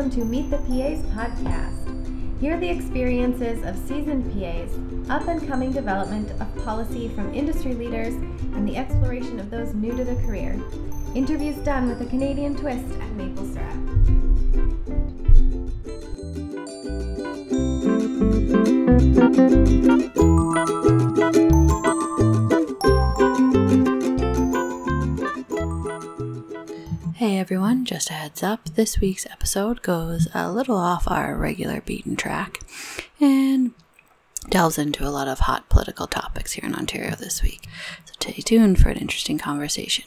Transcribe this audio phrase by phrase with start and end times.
[0.00, 2.40] welcome to Meet the PAs podcast.
[2.40, 4.70] Hear the experiences of seasoned PAs,
[5.10, 9.94] up and coming development of policy from industry leaders, and the exploration of those new
[9.94, 10.58] to the career.
[11.14, 13.59] Interviews done with a Canadian twist at maple syrup.
[28.20, 32.58] Heads up, this week's episode goes a little off our regular beaten track
[33.18, 33.72] and
[34.50, 37.66] delves into a lot of hot political topics here in Ontario this week.
[38.04, 40.04] So stay tuned for an interesting conversation.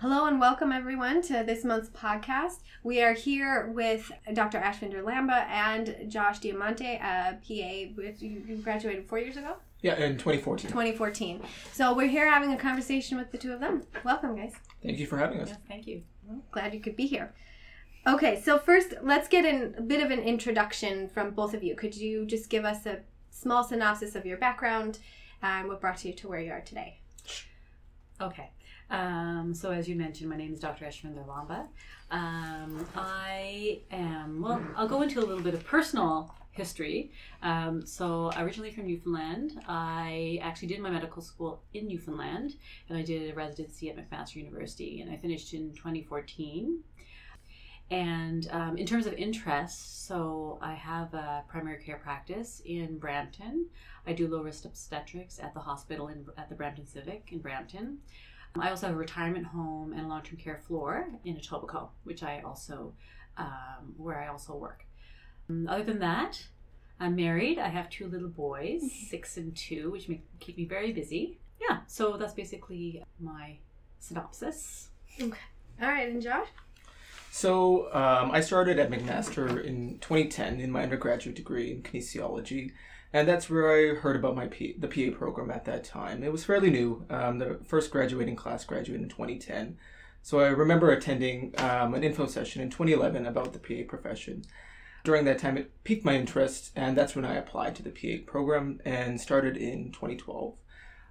[0.00, 2.58] Hello and welcome everyone to this month's podcast.
[2.82, 4.58] We are here with Dr.
[4.58, 8.02] Ashvinder Lamba and Josh Diamante, a PA.
[8.18, 9.58] who graduated four years ago?
[9.82, 10.70] Yeah, in 2014.
[10.70, 11.42] 2014.
[11.72, 13.82] So we're here having a conversation with the two of them.
[14.04, 14.54] Welcome, guys.
[14.82, 15.48] Thank you for having us.
[15.48, 16.02] Yes, thank you.
[16.50, 17.34] Glad you could be here.
[18.06, 21.74] Okay, so first, let's get in a bit of an introduction from both of you.
[21.74, 23.00] Could you just give us a
[23.30, 24.98] small synopsis of your background
[25.42, 27.00] and what brought you to where you are today?
[28.20, 28.50] Okay.
[28.90, 30.84] Um, so as you mentioned, my name is Dr.
[30.84, 31.66] Ashvinder Lamba.
[32.10, 37.10] Um, I am, well, I'll go into a little bit of personal history.
[37.42, 42.56] Um, so originally from Newfoundland, I actually did my medical school in Newfoundland
[42.88, 46.82] and I did a residency at McMaster University and I finished in 2014.
[47.88, 53.66] And um, in terms of interests, so I have a primary care practice in Brampton.
[54.06, 57.98] I do low risk obstetrics at the hospital in, at the Brampton Civic in Brampton.
[58.58, 62.22] I also have a retirement home and a long term care floor in Etobicoke, which
[62.22, 62.94] I also,
[63.36, 64.84] um, where I also work.
[65.48, 66.46] Um, other than that,
[66.98, 67.58] I'm married.
[67.58, 71.38] I have two little boys, six and two, which make, keep me very busy.
[71.60, 73.58] Yeah, so that's basically my
[73.98, 74.88] synopsis.
[75.20, 75.38] Okay.
[75.82, 76.48] All right, and Josh?
[77.30, 82.72] So, um, I started at McMaster in 2010 in my undergraduate degree in kinesiology,
[83.16, 86.22] and that's where I heard about my P- the PA program at that time.
[86.22, 87.06] It was fairly new.
[87.08, 89.78] Um, the first graduating class graduated in 2010.
[90.20, 94.44] So I remember attending um, an info session in 2011 about the PA profession.
[95.02, 98.30] During that time, it piqued my interest, and that's when I applied to the PA
[98.30, 100.52] program and started in 2012.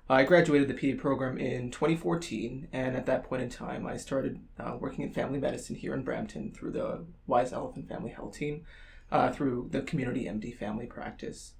[0.07, 4.41] I graduated the PA program in 2014, and at that point in time, I started
[4.59, 8.63] uh, working in family medicine here in Brampton through the Wise Elephant Family Health Team,
[9.11, 11.53] uh, through the Community MD Family Practice.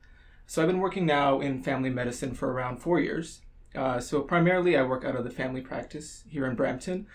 [0.48, 3.42] So I've been working now in family medicine for around four years.
[3.74, 7.08] Uh, so primarily, I work out of the family practice here in Brampton,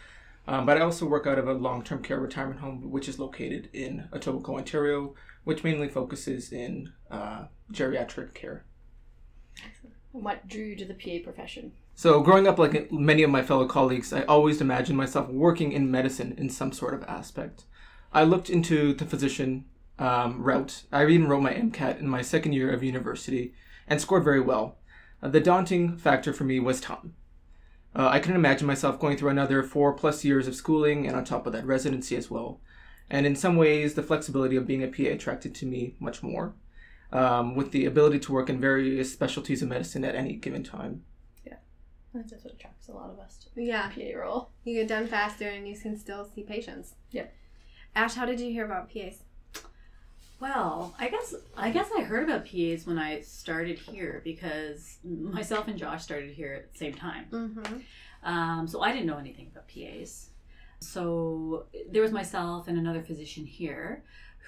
[0.47, 3.71] um, but I also work out of a long-term care retirement home, which is located
[3.73, 5.15] in Etobicoke, Ontario,
[5.45, 8.65] which mainly focuses in uh, geriatric care.
[10.13, 11.73] What drew you to the PA profession?
[11.95, 15.91] So, growing up like many of my fellow colleagues, I always imagined myself working in
[15.91, 17.65] medicine in some sort of aspect.
[18.13, 19.67] I looked into the physician
[20.01, 20.83] um, route.
[20.91, 23.53] I even wrote my MCAT in my second year of university
[23.87, 24.79] and scored very well.
[25.23, 27.15] Uh, the daunting factor for me was time.
[27.95, 31.25] Uh, I couldn't imagine myself going through another four plus years of schooling and on
[31.25, 32.61] top of that residency as well.
[33.11, 36.55] And in some ways, the flexibility of being a PA attracted to me much more,
[37.13, 41.03] um, with the ability to work in various specialties of medicine at any given time.
[41.45, 41.55] Yeah.
[42.15, 44.51] I think that's what attracts a lot of us to Yeah, the PA role.
[44.65, 46.95] you get done faster and you can still see patients.
[47.11, 47.27] Yeah.
[47.97, 49.25] Ash, how did you hear about PAs?
[50.41, 55.69] Well, I guess I guess I heard about PAs when I started here because myself
[55.69, 57.27] and Josh started here at the same time.
[57.31, 57.77] Mm-hmm.
[58.23, 60.31] Um, so I didn't know anything about PAs.
[60.81, 64.03] So there was myself and another physician here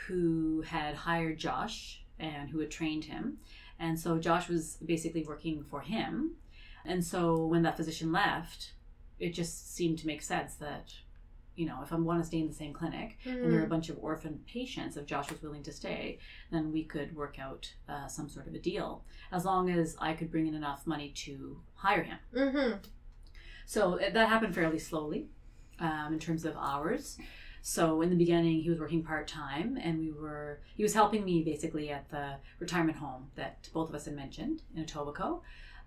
[0.06, 3.38] who had hired Josh and who had trained him.
[3.78, 6.36] And so Josh was basically working for him.
[6.84, 8.72] And so when that physician left,
[9.19, 10.94] it just seemed to make sense that,
[11.54, 13.68] you know, if I want to stay in the same clinic and there are a
[13.68, 16.18] bunch of orphan patients, if Josh was willing to stay,
[16.50, 20.14] then we could work out uh, some sort of a deal as long as I
[20.14, 22.19] could bring in enough money to hire him.
[22.34, 22.78] Mm-hmm.
[23.66, 25.28] So uh, that happened fairly slowly
[25.78, 27.19] um, in terms of hours.
[27.60, 31.25] So in the beginning, he was working part time, and we were he was helping
[31.25, 35.43] me basically at the retirement home that both of us had mentioned in Etobicoke.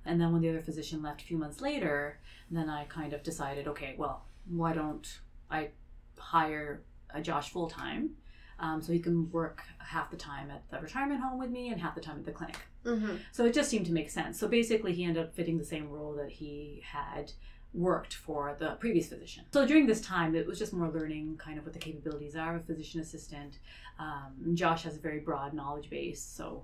[0.05, 2.19] And then when the other physician left a few months later,
[2.49, 5.19] then I kind of decided, okay, well, why don't
[5.55, 5.69] I
[6.17, 6.81] hire
[7.13, 8.11] a Josh full time,
[8.59, 11.81] um, so he can work half the time at the retirement home with me and
[11.81, 12.57] half the time at the clinic.
[12.85, 13.15] Mm-hmm.
[13.31, 14.39] So it just seemed to make sense.
[14.39, 17.31] So basically, he ended up fitting the same role that he had
[17.73, 19.43] worked for the previous physician.
[19.51, 22.55] So during this time, it was just more learning kind of what the capabilities are
[22.55, 23.59] of a physician assistant.
[23.99, 26.63] Um, Josh has a very broad knowledge base, so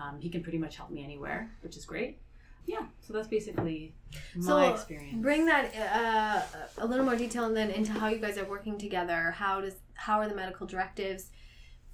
[0.00, 2.18] um, he can pretty much help me anywhere, which is great.
[2.68, 3.94] Yeah, so that's basically
[4.36, 5.22] my So, experience.
[5.22, 6.42] Bring that uh,
[6.76, 9.30] a little more detail and then into how you guys are working together.
[9.30, 11.30] How does how are the medical directives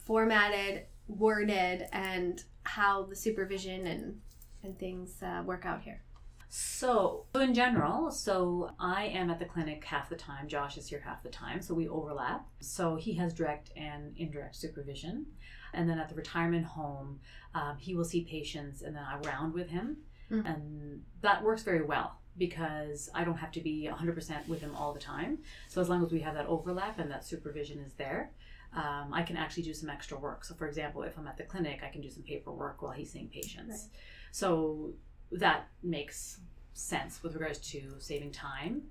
[0.04, 4.20] formatted, worded, and how the supervision and
[4.64, 6.02] and things uh, work out here?
[6.48, 10.48] So, so in general, so I am at the clinic half the time.
[10.48, 12.46] Josh is here half the time, so we overlap.
[12.58, 15.26] So he has direct and indirect supervision,
[15.72, 17.20] and then at the retirement home,
[17.54, 19.98] um, he will see patients, and then I round with him,
[20.30, 20.46] Mhm.
[20.46, 24.92] and that works very well because I don't have to be 100% with him all
[24.92, 25.38] the time.
[25.68, 28.32] So as long as we have that overlap and that supervision is there.
[28.72, 30.44] Um, I can actually do some extra work.
[30.44, 33.12] So, for example, if I'm at the clinic, I can do some paperwork while he's
[33.12, 33.88] seeing patients.
[34.32, 34.94] So
[35.30, 36.40] that makes
[36.72, 38.82] sense with regards to saving time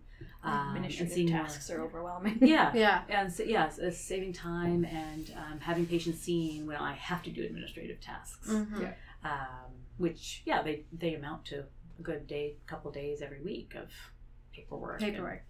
[0.41, 2.37] um, and Administrative seeing more- tasks are overwhelming.
[2.41, 3.01] Yeah, Yeah.
[3.09, 7.29] and so, yes, it's saving time and um, having patients seen when I have to
[7.29, 8.81] do administrative tasks, Mhm.
[8.83, 8.93] Yeah.
[9.29, 11.63] um, which yeah, they they amount to
[11.99, 13.89] a good day, couple days every week of
[14.53, 15.43] paperwork, Paperwork.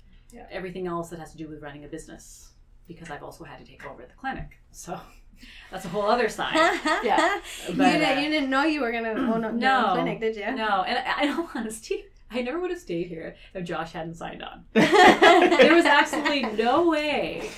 [0.51, 2.49] everything else that has to do with running a business.
[2.87, 4.99] Because I've also had to take over the clinic, so
[5.71, 6.53] that's a whole other side.
[7.03, 7.39] Yeah.
[7.69, 9.91] you, didn't, uh, you didn't know you were gonna own a No.
[9.93, 10.51] clinic, did you?
[10.53, 14.15] No, and I- in all honesty, I never would have stayed here if Josh hadn't
[14.15, 14.65] signed on.
[14.73, 17.49] there was absolutely no way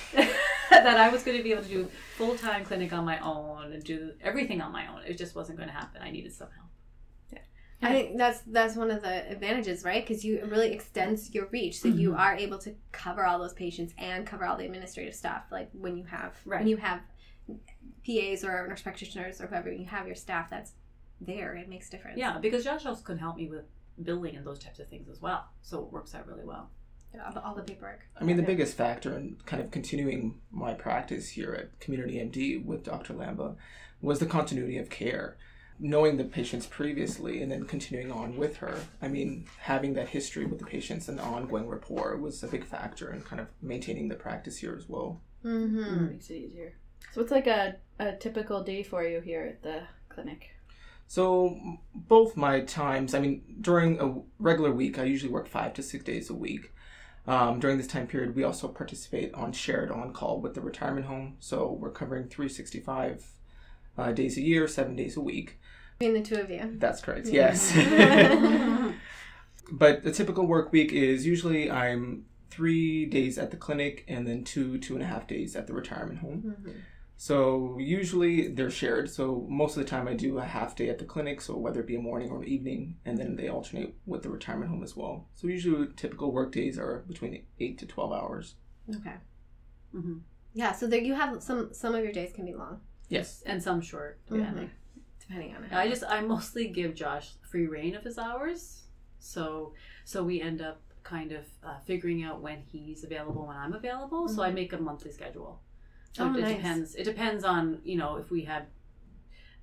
[0.70, 3.72] that I was going to be able to do full time clinic on my own
[3.72, 5.00] and do everything on my own.
[5.06, 6.02] It just wasn't going to happen.
[6.02, 6.65] I needed some help.
[7.82, 10.04] I think that's that's one of the advantages, right?
[10.06, 12.18] Because you it really extends your reach, so you Mhm.
[12.18, 15.44] are able to cover all those patients and cover all the administrative stuff.
[15.50, 16.60] Like when you have Right.
[16.60, 17.00] when you have
[18.04, 20.72] PAs or nurse practitioners or whoever you have your staff that's
[21.20, 22.18] there, it makes a difference.
[22.18, 23.64] Yeah, because Josh also can help me with
[24.02, 25.46] billing and those types of things as well.
[25.62, 26.70] So it works out really well.
[27.14, 28.06] Yeah, all- all the paperwork.
[28.16, 28.46] I mean, the Yeah.
[28.48, 33.14] biggest factor in kind of continuing my practice here at Community MD with Dr.
[33.14, 33.56] Lamba
[34.02, 35.36] was the continuity of care.
[35.78, 38.78] Knowing the patients previously and then continuing on with her.
[39.02, 42.64] I mean, having that history with the patients and the ongoing rapport was a big
[42.64, 45.20] factor in kind of maintaining the practice here as well.
[45.44, 46.06] Mm-hmm.
[46.10, 46.74] Makes it easier.
[47.12, 50.50] So what's like a, a typical day for you here at the clinic?
[51.08, 51.58] So
[51.94, 56.04] both my times, I mean, during a regular week, I usually work five to six
[56.04, 56.72] days a week.
[57.28, 61.06] Um, during this time period, we also participate on shared on call with the retirement
[61.06, 61.36] home.
[61.40, 63.32] So we're covering 365
[63.98, 65.58] uh, days a year, seven days a week.
[65.98, 66.74] Between the two of you.
[66.78, 67.26] That's correct.
[67.26, 67.54] Yeah.
[67.54, 67.72] Yes.
[69.72, 74.44] but the typical work week is usually I'm three days at the clinic and then
[74.44, 76.56] two, two and a half days at the retirement home.
[76.62, 76.74] Mhm.
[77.18, 79.08] So usually they're shared.
[79.10, 81.80] So most of the time I do a half day at the clinic, so whether
[81.80, 84.82] it be a morning or an evening, and then they alternate with the retirement home
[84.82, 85.26] as well.
[85.34, 88.56] So usually typical work days are between eight to twelve hours.
[88.94, 89.14] Okay.
[89.92, 90.18] hmm
[90.52, 93.42] Yeah, so there you have some some of your days can be long, Yes.
[93.46, 94.36] And some short, Mhm.
[94.38, 94.70] depending.
[95.28, 95.72] Depending on it.
[95.72, 98.84] I just I mostly give Josh free reign of his hours,
[99.18, 99.74] so
[100.04, 104.28] so we end up kind of uh, figuring out when he's available, when I'm available.
[104.28, 104.54] So I Mhm.
[104.54, 105.60] make a monthly schedule.
[106.12, 106.56] So Oh, it nice.
[106.56, 106.94] depends.
[106.94, 108.66] It depends on you know if we have.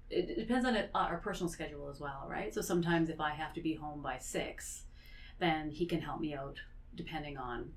[0.09, 2.53] It it depends on it, uh, our personal schedule as well, right?
[2.53, 4.83] So sometimes if I have to be home by six,
[5.39, 6.59] then he can help me out
[6.95, 7.73] depending on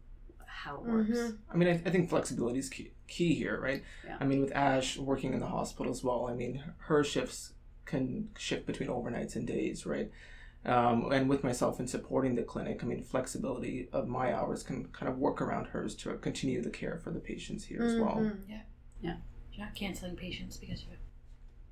[0.46, 1.10] how it works.
[1.10, 1.38] Mhm.
[1.52, 3.82] I mean, I, I think flexibility is key, key here, right?
[4.04, 4.18] Yeah.
[4.20, 7.52] I mean, with Ash working in the hospital as well, I mean, her shifts
[7.86, 10.10] can shift between overnights and days, right?
[10.64, 14.86] Um, and with myself in supporting the clinic, I mean, flexibility of my hours can
[14.86, 18.32] kind of work around hers to continue the care for the patients here as well.
[18.48, 18.62] Yeah,
[19.00, 19.16] yeah.
[19.52, 20.88] You're not canceling patients because you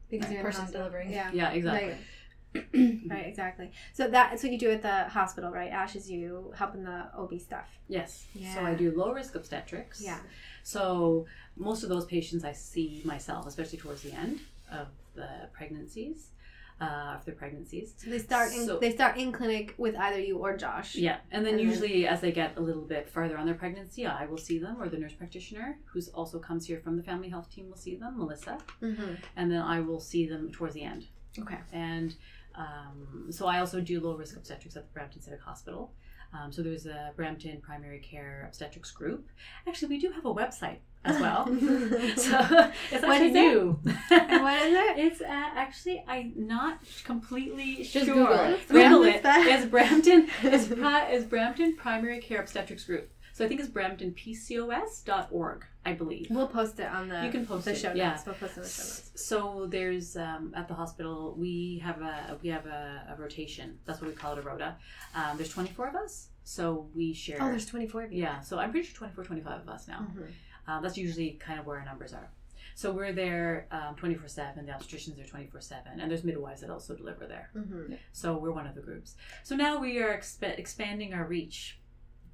[0.08, 1.10] Because you're in person delivering.
[1.10, 1.30] Yeah.
[1.32, 1.96] Yeah, exactly.
[2.54, 2.70] Right.
[3.10, 3.72] right, exactly.
[3.92, 5.72] So that's what you do at the hospital, right?
[5.72, 7.66] Ash is you helping the OB stuff.
[7.88, 8.26] Yes.
[8.54, 10.00] So I do low risk obstetrics.
[10.00, 10.20] Yeah.
[10.62, 14.38] So most of those patients I see myself, especially towards the end
[14.70, 16.30] of the pregnancies,
[16.80, 17.94] uh, of their pregnancies.
[17.96, 20.96] So they start in So- they start in clinic with either you or Josh.
[20.96, 23.54] Yeah, and then And then- usually as they get a little bit further on their
[23.54, 27.02] pregnancy, I will see them, or the nurse practitioner, who's also comes here from the
[27.02, 29.14] family health team, will see them, Melissa, Mm-hmm.
[29.36, 31.06] and then I will see them towards the end.
[31.38, 31.58] Okay.
[31.72, 32.16] And
[32.56, 35.92] um, so I also do low risk obstetrics at the Brampton Civic Hospital.
[36.32, 39.28] Um, so there's a Brampton Primary Care Obstetrics group.
[39.66, 41.46] Actually, we do have a website as well.
[41.48, 41.52] so
[42.10, 43.40] it's What actually is it?
[43.54, 43.80] new.
[44.10, 44.98] And what is it?
[44.98, 48.14] It's uh, actually I'm not completely Just sure.
[48.14, 48.68] Google it.
[48.68, 49.22] Google What is it.
[49.22, 49.46] that?
[49.46, 50.28] It's Brampton.
[50.42, 53.10] It's, pri- it's Brampton Primary Care Obstetrics Group.
[53.32, 56.28] So I think it's BramptonPCOS.org, I believe.
[56.30, 58.16] We'll post it on the You can post the it, show yeah.
[58.24, 59.10] We'll post it in the show notes.
[59.16, 63.78] So there's um, at the hospital we have a we have a, a rotation.
[63.86, 64.76] That's what we call it a rota.
[65.16, 67.38] Um, there's 24 of us, so we share.
[67.40, 68.22] Oh, there's 24 of you.
[68.22, 68.40] yeah.
[68.40, 70.06] So I'm pretty sure 24, 25 of us now.
[70.16, 70.30] Mhm.
[70.66, 72.30] Um, that's usually kind of where our numbers are.
[72.76, 74.66] So we're there twenty four seven.
[74.66, 77.50] The obstetricians are twenty four seven, and there's midwives that also deliver there.
[77.56, 77.94] Mm-hmm.
[78.12, 79.14] So we're one of the groups.
[79.44, 81.78] So now we are exp- expanding our reach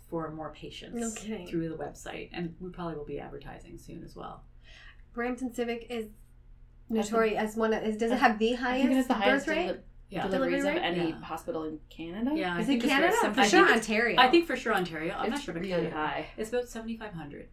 [0.09, 1.47] for more patients No kidding.
[1.47, 4.43] through the website, and we probably will be advertising soon as well.
[5.13, 6.07] Brampton Civic is
[6.89, 7.83] notorious as one of.
[7.85, 9.67] Is, does it have the highest think it has birth rate?
[9.67, 11.21] deli- Yeah, deliveries of any Yeah.
[11.21, 12.33] hospital in Canada.
[12.35, 12.57] yeah.
[12.57, 13.13] I Is think it Canada?
[13.35, 14.17] For sure, I think Ontario.
[14.19, 15.15] I think for sure Ontario.
[15.17, 15.97] I'm not sure about really Canada.
[15.97, 16.27] high.
[16.37, 17.49] It's about seventy five hundred.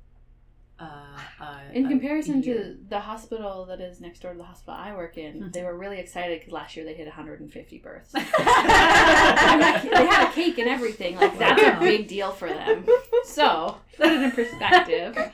[0.80, 4.96] Uh, uh, In comparison to the hospital that is next door to the hospital I
[4.96, 5.54] work in, Mhm.
[5.54, 8.12] they were really excited because last year they hit 150 births.
[8.16, 11.16] I'm I'm not they had a cake and everything.
[11.18, 11.78] Like that's Wow.
[11.78, 12.86] a big deal for them.
[13.26, 15.16] So put it in perspective.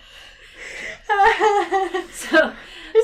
[2.12, 2.54] so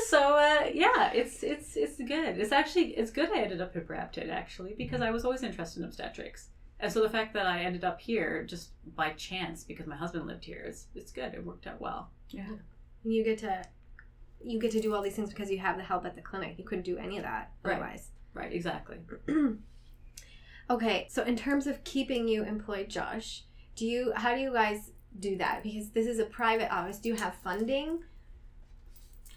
[0.08, 3.86] so uh, yeah it's it's it's good it's actually it's good i ended up at
[3.86, 7.60] brampton actually because i was always interested in obstetrics and so the fact that i
[7.62, 11.44] ended up here just by chance because my husband lived here it's, it's good it
[11.44, 12.10] worked out well
[13.04, 13.62] you get to
[14.42, 16.54] you get to do all these things because you have the help at the clinic.
[16.58, 17.74] You couldn't do any of that Right.
[17.74, 18.08] otherwise.
[18.34, 18.98] right exactly
[20.70, 23.44] okay, so in terms of keeping you employed, Josh,
[23.76, 25.62] do you how do you guys do that?
[25.62, 26.98] Because this is a private office.
[26.98, 28.00] Do you have funding?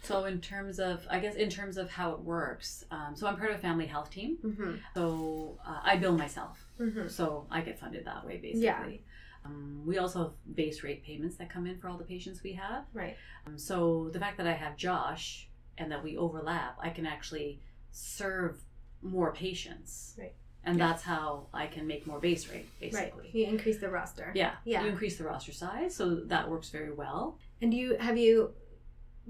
[0.05, 3.37] so in terms of i guess in terms of how it works um, so i'm
[3.37, 4.73] part of a family health team Mm-hmm.
[4.93, 7.07] so uh, i bill myself Mm-hmm.
[7.07, 9.12] so i get funded that way basically Yeah.
[9.45, 12.53] Um, we also have base rate payments that come in for all the patients we
[12.53, 13.15] have Right.
[13.45, 17.59] Um, so the fact that I have Josh and that we overlap, I can actually
[17.91, 18.57] serve
[19.01, 20.15] more patients.
[20.17, 20.33] Right.
[20.65, 20.87] And Yeah.
[20.87, 23.23] that's how I can make more base rate, basically.
[23.23, 23.35] Right.
[23.35, 24.31] You increase the roster.
[24.33, 24.53] Yeah.
[24.63, 24.83] Yeah.
[24.83, 27.37] You increase the roster size, so that works very well.
[27.61, 28.53] And you have you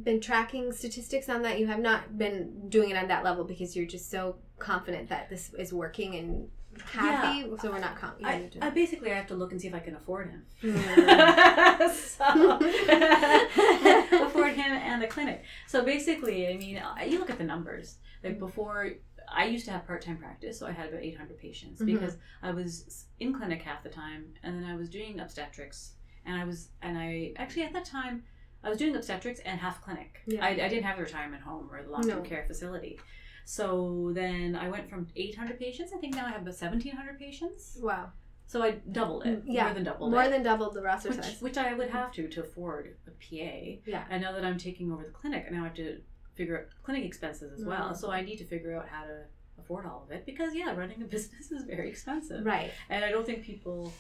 [0.04, 1.60] been tracking statistics on that?
[1.60, 5.30] You have not been doing it on that level because you're just so confident that
[5.30, 6.50] this is working and
[6.92, 7.50] happy.
[7.62, 9.74] So we're not com- you I, I basically I have to look and see if
[9.76, 10.46] I can afford him.
[10.62, 11.90] Mm.
[11.94, 12.58] so,
[14.28, 15.44] afford him and the clinic.
[15.68, 17.98] So basically, I mean, you look at the numbers.
[18.24, 18.92] Like before,
[19.28, 21.86] I used to have part time practice, so I had about 800 patients Mhm.
[21.88, 25.94] because I was in clinic half the time, and then I was doing obstetrics,
[26.26, 28.24] and I was, and I actually at that time.
[28.66, 30.22] I was doing obstetrics and half clinic.
[30.26, 30.42] Yeah.
[30.42, 32.30] I, I didn't have a retirement home or the long term No.
[32.30, 32.98] care facility.
[33.46, 35.92] So then I went from 800 patients.
[35.96, 37.78] I think now I have about 1,700 patients.
[37.82, 38.12] Wow.
[38.46, 39.44] So I doubled it.
[39.46, 40.30] Yeah, More than doubled More it.
[40.30, 41.42] than doubled the roster which, size.
[41.42, 43.80] which I would have to to afford a PA.
[43.86, 44.06] Yeah.
[44.10, 46.02] And now that I'm taking over the clinic, I now I have to
[46.36, 47.90] figure out clinic expenses as well.
[47.92, 47.98] Mhm.
[47.98, 49.24] So I need to figure out how to
[49.60, 52.46] afford all of it because yeah, running a business is very expensive.
[52.46, 52.72] Right.
[52.90, 53.94] And I don't think people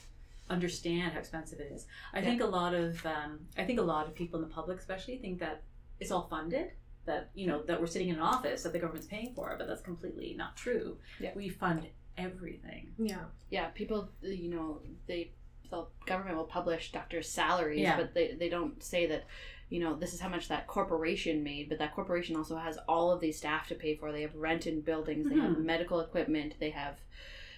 [0.50, 1.88] understand how expensive it is.
[2.14, 2.26] I Yeah.
[2.26, 5.18] think a lot of um, I think a lot of people in the public especially
[5.18, 5.64] think that
[6.00, 6.72] it's all funded.
[7.06, 9.68] That you know that we're sitting in an office that the government's paying for, but
[9.68, 10.98] that's completely not true.
[11.20, 11.32] Yeah.
[11.36, 11.86] We fund
[12.18, 12.94] everything.
[12.98, 13.26] Yeah.
[13.50, 15.32] Yeah, people, you know, they
[15.70, 17.98] the government will publish doctors' salaries, Yeah.
[17.98, 19.26] but they they don't say that,
[19.70, 21.68] you know, this is how much that corporation made.
[21.68, 24.12] But that corporation also has all of these staff to pay for.
[24.12, 25.28] They have rent in buildings.
[25.30, 25.64] They have Mhm.
[25.66, 26.56] medical equipment.
[26.60, 27.00] They have,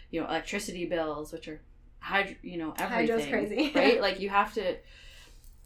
[0.09, 1.61] you know, electricity bills, which are
[1.99, 2.89] hydro, you know, everything.
[3.15, 3.71] Hydro's crazy.
[3.75, 4.01] right?
[4.07, 4.77] Like you have to.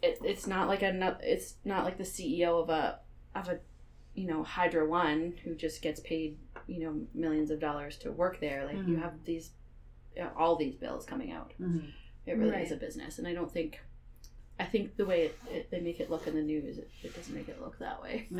[0.01, 2.99] It, it's not like a no- it's not like the CEO of a
[3.35, 3.59] of a
[4.15, 8.39] you know Hydro One who just gets paid you know millions of dollars to work
[8.39, 8.65] there.
[8.65, 9.01] Like you Mhm.
[9.01, 9.51] have these
[10.19, 11.53] uh, all these bills coming out.
[11.61, 11.87] Mm-hmm.
[12.25, 12.65] It really Right.
[12.65, 13.79] is a business, and I don't think.
[14.61, 17.15] I think the way it, it, they make it look in the news, it, it
[17.15, 18.27] doesn't make it look that way.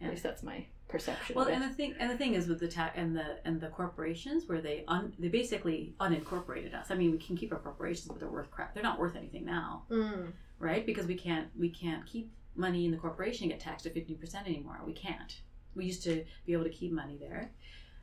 [0.00, 0.06] Yeah.
[0.06, 1.34] At least that's my perception.
[1.34, 1.54] Well, of it.
[1.54, 4.46] and the thing, and the thing is with the ta- and the and the corporations
[4.46, 6.90] where they un, they basically unincorporated us.
[6.90, 8.74] I mean, we can keep our corporations, but they're worth crap.
[8.74, 10.32] They're not worth anything now, Mm.
[10.60, 10.84] right?
[10.86, 14.18] Because we can't we can't keep money in the corporation and get taxed at fifteen
[14.18, 14.80] percent anymore.
[14.84, 15.40] We can't.
[15.74, 17.50] We used to be able to keep money there,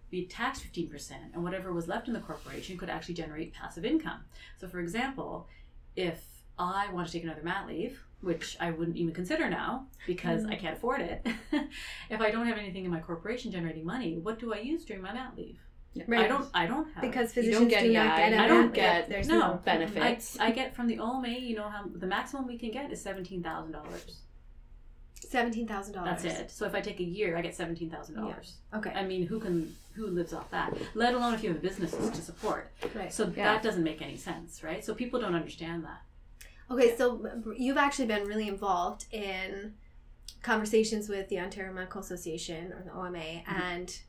[0.10, 3.86] be taxed fifteen percent, and whatever was left in the corporation could actually generate passive
[3.86, 4.22] income.
[4.60, 5.48] So, for example,
[5.96, 6.24] if
[6.58, 10.56] I want to take another mat leave, which I wouldn't even consider now because I
[10.56, 10.60] mm.
[10.60, 11.26] can't afford it.
[12.10, 15.04] if I don't have anything in my corporation generating money, what do I use during
[15.04, 15.60] my mat leave?
[16.08, 16.26] Right.
[16.26, 16.50] I don't.
[16.54, 18.40] I don't have because physicians don't get do not EI, get.
[18.40, 20.38] I a- don't get- There's no no, benefits.
[20.40, 21.30] I, I get from the OMA.
[21.30, 24.18] You know how the maximum we can get is seventeen thousand dollars.
[25.20, 26.22] Seventeen thousand dollars.
[26.24, 26.52] That's it.
[26.52, 28.58] So if I take a year, I get seventeen thousand dollars.
[28.74, 28.92] Okay.
[28.92, 30.74] I mean, who can who lives off that?
[30.94, 32.72] Let alone if you have businesses to support.
[32.94, 33.12] Right.
[33.14, 33.54] So Yeah.
[33.54, 34.84] that doesn't make any sense, right?
[34.84, 36.02] So people don't understand that.
[36.70, 37.26] Okay, so
[37.58, 39.74] you've actually been really involved in
[40.42, 43.62] conversations with the Ontario Medical Association or the OMA Mm-hmm.
[43.62, 44.00] and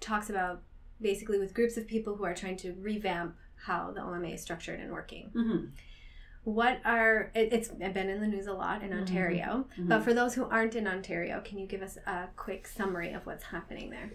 [0.00, 0.62] talks about
[1.00, 4.80] basically with groups of people who are trying to revamp how the OMA is structured
[4.80, 5.30] and working.
[5.34, 5.66] Mm-hmm.
[6.48, 9.00] What are it, it's been in the news a lot in Mhm.
[9.00, 13.12] Ontario, but for those who aren't in Ontario, can you give us a quick summary
[13.12, 14.10] of what's happening there?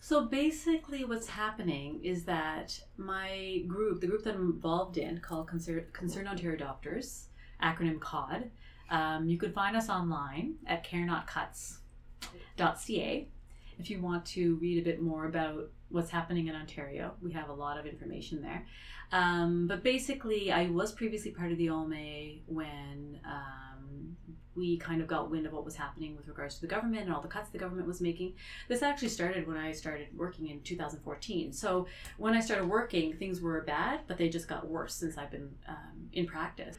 [0.00, 5.46] So basically, what's happening is that my group, the group that I'm involved in, called
[5.46, 7.28] Concern, Concerned Ontario Doctors,
[7.62, 8.50] acronym COD,
[8.88, 13.28] Um, you can find us online at carenotcuts.ca
[13.78, 17.14] if you want to read a bit more about what's happening in Ontario.
[17.22, 18.66] We have a lot of information there.
[19.12, 24.16] Um, but basically, I was previously part of the OMA when um,
[24.56, 27.14] we kind of got wind of what was happening with regards to the government and
[27.14, 28.34] all the cuts the government was making.
[28.68, 31.52] This actually started when I started working in 2014.
[31.52, 35.30] So when I started working, things were bad, but they just got worse since I've
[35.30, 36.78] been um, in practice.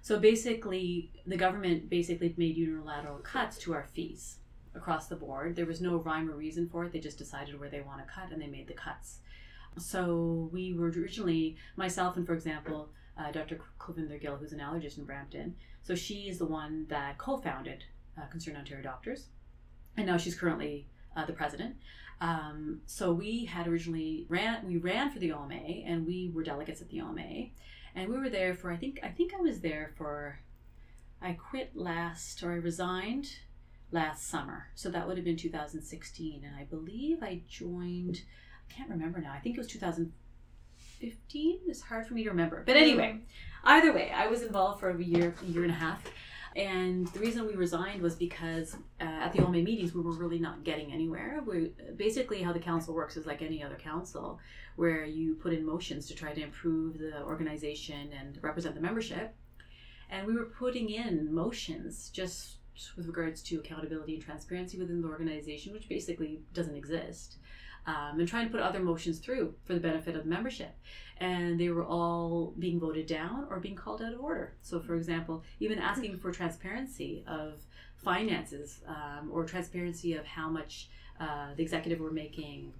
[0.00, 4.36] So basically, the government basically made unilateral cuts to our fees
[4.76, 5.56] across the board.
[5.56, 6.92] There was no rhyme or reason for it.
[6.92, 9.18] They just decided where they want to cut and they made the cuts.
[9.78, 13.60] So we were originally, myself and for example, uh, Dr.
[13.78, 15.56] Kulvinder Gill, who's an allergist in Brampton.
[15.82, 17.84] So she is the one that co-founded
[18.18, 19.26] uh, Concerned Ontario Doctors,
[19.96, 21.76] and now she's currently uh, the president.
[22.20, 26.80] Um, so we had originally ran, we ran for the OMA, and we were delegates
[26.80, 27.48] at the OMA,
[27.94, 30.38] and we were there for I think I think I was there for,
[31.20, 33.28] I quit last or I resigned
[33.90, 38.22] last summer, so that would have been 2016, and I believe I joined.
[38.68, 39.32] I can't remember now.
[39.32, 41.58] I think it was 2015.
[41.66, 43.18] it's hard for me to remember but anyway
[43.64, 46.02] either way i was involved for a year a year and a half
[46.56, 50.38] and the reason we resigned was because uh, at the OMA meetings we were really
[50.38, 51.42] not getting anywhere.
[51.46, 54.40] We, basically, how the council works is like any other council,
[54.76, 59.34] where you put in motions to try to improve the organization and represent the membership.
[60.08, 62.56] And we were putting in motions just
[62.96, 67.38] with regards to accountability and transparency within the organization, which basically doesn't exist
[67.86, 70.76] um, and trying to put other motions through for the benefit of the membership.
[71.18, 74.54] And they were all being voted down or being called out of order.
[74.62, 77.62] So, for example, even asking for transparency of
[77.96, 80.90] finances um, or transparency of how much
[81.20, 82.72] uh, the executive were making,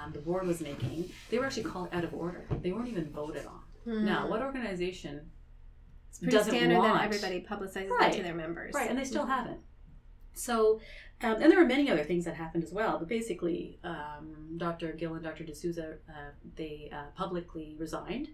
[0.00, 2.44] um, the board was making, they were actually called out of order.
[2.62, 3.60] They weren't even voted on.
[3.84, 4.04] Hmm.
[4.04, 5.30] Now, what organization
[6.14, 8.12] It's pretty doesn't standard want that everybody publicizes Right.
[8.12, 8.72] that to their members.
[8.72, 9.58] Right, and they still haven't.
[10.34, 10.80] So,
[11.22, 12.98] um, and there were many other things that happened as well.
[12.98, 14.92] But basically, um, Dr.
[14.92, 15.44] Gill and Dr.
[15.44, 16.12] D'Souza, uh,
[16.54, 18.28] they uh, publicly resigned,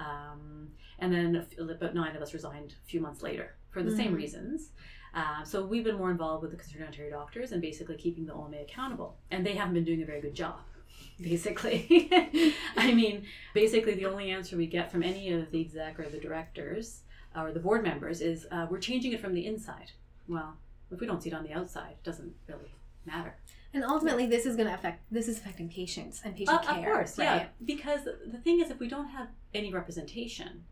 [0.00, 0.68] um,
[0.98, 4.16] and then about nine of us resigned a few months later for the same Mhm.
[4.16, 4.72] reasons.
[5.14, 8.32] Uh, so we've been more involved with the Concerned Ontario Doctors and basically keeping the
[8.34, 10.60] OMA accountable, and they haven't been doing a very good job.
[11.20, 12.10] Basically,
[12.76, 16.18] I mean, basically the only answer we get from any of the exec or the
[16.18, 17.02] directors
[17.36, 19.92] or the board members is uh, we're changing it from the inside.
[20.28, 20.56] Well,
[20.90, 23.36] if we don't see it on the outside, it doesn't really matter.
[23.74, 25.04] And ultimately, this is going to affect.
[25.10, 26.88] This is affecting patients and patient Uh, care.
[26.90, 27.24] of course, right?
[27.24, 27.46] yeah.
[27.64, 30.64] Because the thing is, if we don't have any representation,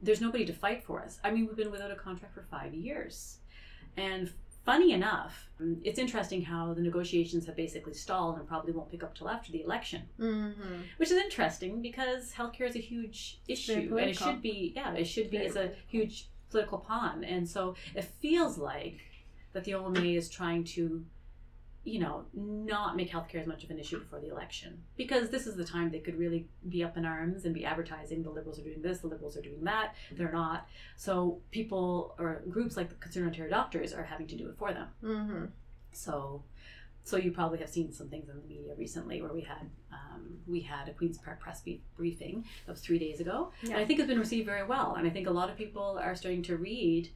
[0.00, 1.18] there's nobody to fight for us.
[1.24, 3.38] I mean, we've been without a contract for five years.
[3.96, 4.30] And
[4.64, 9.02] funny enough, mm, it's interesting how the negotiations have basically stalled and probably won't pick
[9.02, 10.02] up till after the election.
[10.18, 10.82] Mm-hmm.
[10.96, 15.04] which is interesting because healthcare is a huge issue and it should be yeah it
[15.04, 19.00] should be as a huge political pawn and so it feels like
[19.52, 21.04] that the OMA is trying to
[21.84, 24.82] you know not make healthcare as much of an issue before the election.
[24.96, 28.22] Because this is the time they could really be up in arms and be advertising
[28.22, 29.94] the liberals are doing this the liberals are doing that.
[30.12, 30.68] They're not.
[30.96, 34.72] So people or groups like the concerned ontario doctors are having to do it for
[34.72, 34.88] them.
[35.02, 35.44] Mm-hmm.
[35.92, 36.44] so,
[37.04, 40.38] so you probably have seen some things in the media recently where we had um,
[40.46, 41.62] we had a Queens Park press
[41.96, 44.94] briefing that was three days ago, and I think it's been received very well.
[44.96, 47.10] And I think a lot of people are starting to read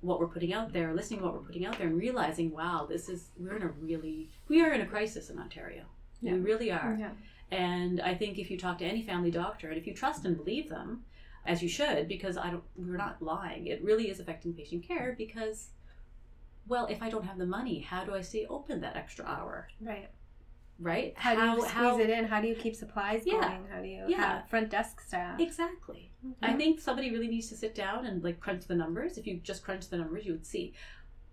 [0.00, 2.86] what we're putting out there, listening to what we're putting out there, and realizing, wow,
[2.88, 5.84] this is we're in a really we are in a crisis in Ontario.
[6.20, 6.34] Yeah.
[6.34, 6.96] We really are.
[6.98, 7.10] Yeah.
[7.50, 10.36] And I think if you talk to any family doctor, and if you trust and
[10.36, 11.04] believe them,
[11.46, 13.66] as you should, because I don't, we're not lying.
[13.66, 15.70] It really is affecting patient care because,
[16.66, 19.68] well, if I don't have the money, how do I stay open that extra hour,
[19.80, 20.10] Right.
[20.78, 21.12] Right?
[21.16, 22.24] How do you squeeze it in?
[22.24, 23.40] How do you keep supplies Yeah.
[23.40, 23.66] going?
[23.70, 24.16] How do you Yeah.
[24.16, 25.40] have front desk staff?
[25.40, 26.12] Exactly.
[26.24, 26.44] Mm-hmm.
[26.44, 29.18] I think somebody really needs to sit down and like crunch the numbers.
[29.18, 30.74] If you just crunch the numbers, you would see.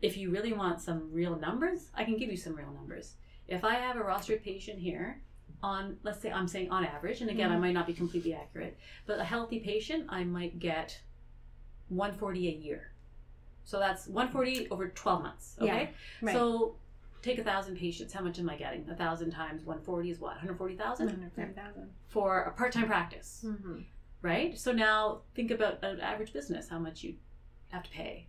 [0.01, 3.15] If you really want some real numbers, I can give you some real numbers.
[3.47, 5.21] If I have a rostered patient here
[5.61, 7.61] on, let's say I'm saying on average, and again, I mm-hmm.
[7.61, 10.99] might not be completely accurate, but a healthy patient, I might get
[11.89, 12.91] 140 a year.
[13.63, 15.55] So that's 140 over 12 months.
[15.59, 15.91] Okay.
[16.21, 16.33] Right.
[16.33, 16.75] So
[17.25, 18.13] take a thousand patients.
[18.13, 18.87] How much am I getting?
[18.89, 20.31] A thousand times 140 is what?
[20.35, 21.89] 140,000 140,000.
[22.07, 23.79] for a part-time practice Mm-hmm.
[24.21, 24.57] right?
[24.57, 27.15] So now think about an average business, how much you
[27.71, 28.27] have to pay.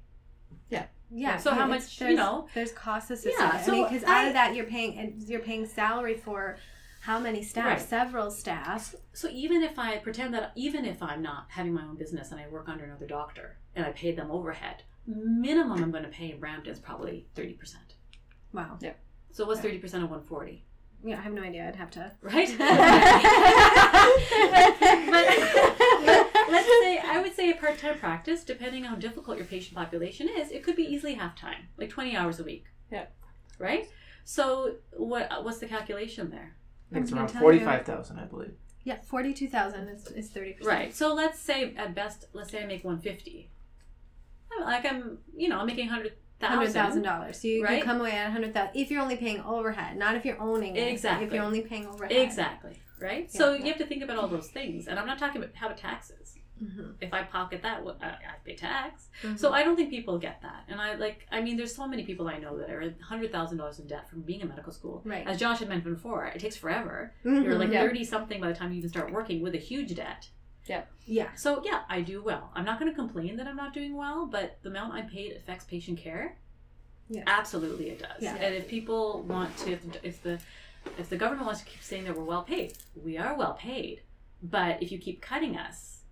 [0.71, 0.87] Yeah.
[1.11, 1.37] Yeah.
[1.37, 3.39] So how much, you know- There's costs associated.
[3.41, 6.57] Yeah, I so mean, because out of that, you're paying and you're paying salary for
[7.03, 7.67] how many staff?
[7.67, 7.81] Right.
[7.81, 8.95] Several staff.
[9.13, 12.41] So even if I pretend that, even if I'm not having my own business and
[12.41, 16.33] I work under another doctor and I pay them overhead, minimum I'm going to pay
[16.33, 17.75] in Brampton is probably 30%.
[18.53, 18.79] Wow.
[18.81, 18.95] Yeah.
[19.31, 20.65] So what's 30% of 140,
[21.05, 21.69] Yeah, I have no idea.
[21.69, 22.11] I'd have to.
[22.23, 22.49] right?
[22.59, 22.69] but,
[25.11, 25.27] but
[26.51, 29.77] let's say, I would say a part time practice, depending on how difficult your patient
[29.77, 32.67] population is, it could be easily half time, like 20 hours a week.
[32.91, 33.07] Yeah.
[33.59, 33.89] Right?
[34.25, 36.57] So, what what's the calculation there?
[36.91, 37.61] I think it's around gonna tell you.
[37.61, 38.55] forty-five thousand, I believe.
[38.85, 40.69] Yeah, forty-two thousand is is thirty percent.
[40.77, 40.95] Right.
[40.95, 43.51] So, let's say at best, let's say I make 150.
[44.65, 46.17] Like, I'm, you know, I'm making 100,000.
[46.43, 47.41] Hundred thousand dollars.
[47.41, 50.15] So you, you come away at a hundred thousand if you're only paying overhead, not
[50.17, 51.03] if you're owning it.
[51.03, 52.13] but If you're only paying overhead.
[52.13, 52.79] Exactly.
[53.01, 53.31] Right?
[53.31, 53.59] so, Yeah.
[53.61, 54.87] you have to think about all those things.
[54.89, 56.35] And I'm not talking about how about taxes.
[56.63, 56.95] Mhm.
[57.03, 59.11] If I pocket that, I I pay tax.
[59.23, 59.39] Mhm.
[59.39, 60.65] So I don't think people get that.
[60.69, 63.59] And I like, I mean, there's so many people I know that are hundred thousand
[63.59, 65.03] dollars in debt from being in medical school.
[65.05, 65.27] Right.
[65.27, 67.13] As Josh had mentioned before, it takes forever.
[67.27, 67.45] Mhm.
[67.45, 67.83] You're like Yeah.
[67.83, 70.31] thirty something by the time you even start working with a huge debt.
[70.67, 70.83] Yeah.
[71.07, 71.29] Yeah.
[71.37, 72.51] So yeah, I do well.
[72.55, 75.33] I'm not going to complain that I'm not doing well, but the amount I'm paid
[75.33, 76.37] affects patient care.
[77.09, 77.23] Yeah.
[77.27, 78.21] Absolutely, it does.
[78.21, 78.35] Yeah.
[78.35, 80.39] And if people want to, if the, if the
[80.99, 84.03] if the government wants to keep saying that we're well paid, we are well paid.
[84.43, 86.03] But if you keep cutting us,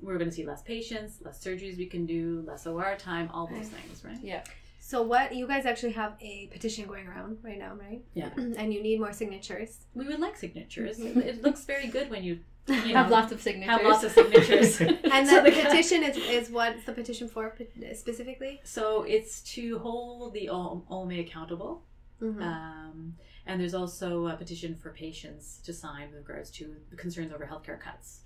[0.00, 3.46] we're going to see less patients, less surgeries we can do, less OR time, all
[3.46, 4.18] those things, right?
[4.22, 4.42] Yeah.
[4.80, 8.02] So what you guys actually have a petition going around right now, right?
[8.12, 8.28] Yeah.
[8.36, 9.86] And you need more signatures.
[9.94, 10.98] We would like signatures.
[11.00, 13.70] it, it looks very good when you, you Have lots of signatures.
[13.70, 14.80] have lots of signatures.
[15.12, 17.54] And So the the- petition is, is what's the petition for
[17.94, 18.60] specifically?
[18.64, 21.82] So it's to hold the O- OMA accountable.
[22.22, 22.40] Mhm.
[22.42, 27.32] Um, and there's also a petition for patients to sign with regards to the concerns
[27.32, 28.20] over healthcare cuts.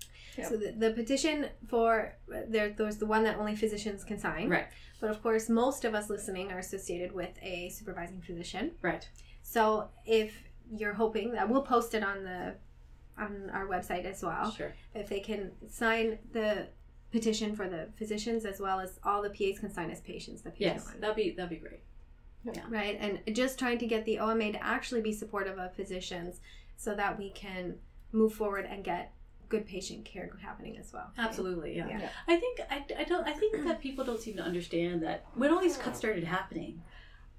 [0.47, 2.13] So the, the petition for
[2.47, 4.47] there there's the one that only physicians can sign.
[4.47, 4.67] Right.
[5.01, 8.71] But of course, most of us listening are associated with a supervising physician.
[8.81, 9.05] Right.
[9.41, 10.31] So if
[10.71, 12.55] you're hoping that we'll post it on the
[13.19, 14.73] on our website as well, Sure.
[14.95, 16.67] if they can sign the
[17.11, 20.41] petition for the physicians as well as all the PAs can sign as patients.
[20.41, 20.99] The patient Yes, one.
[21.01, 21.81] that'd be that'd be great.
[22.43, 22.61] Yeah.
[22.69, 22.97] right?
[22.99, 26.39] And just trying to get the OMA to actually be supportive of physicians
[26.77, 27.75] so that we can
[28.13, 29.11] move forward and get
[29.49, 31.11] good patient care happening as well.
[31.17, 31.87] Absolutely, yeah.
[31.89, 31.99] Yeah.
[32.01, 32.09] Yeah.
[32.27, 35.51] I think I, I don't I think that people don't seem to understand that when
[35.51, 36.81] all these cuts started happening,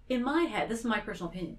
[0.09, 1.57] in my head, this is my personal opinion.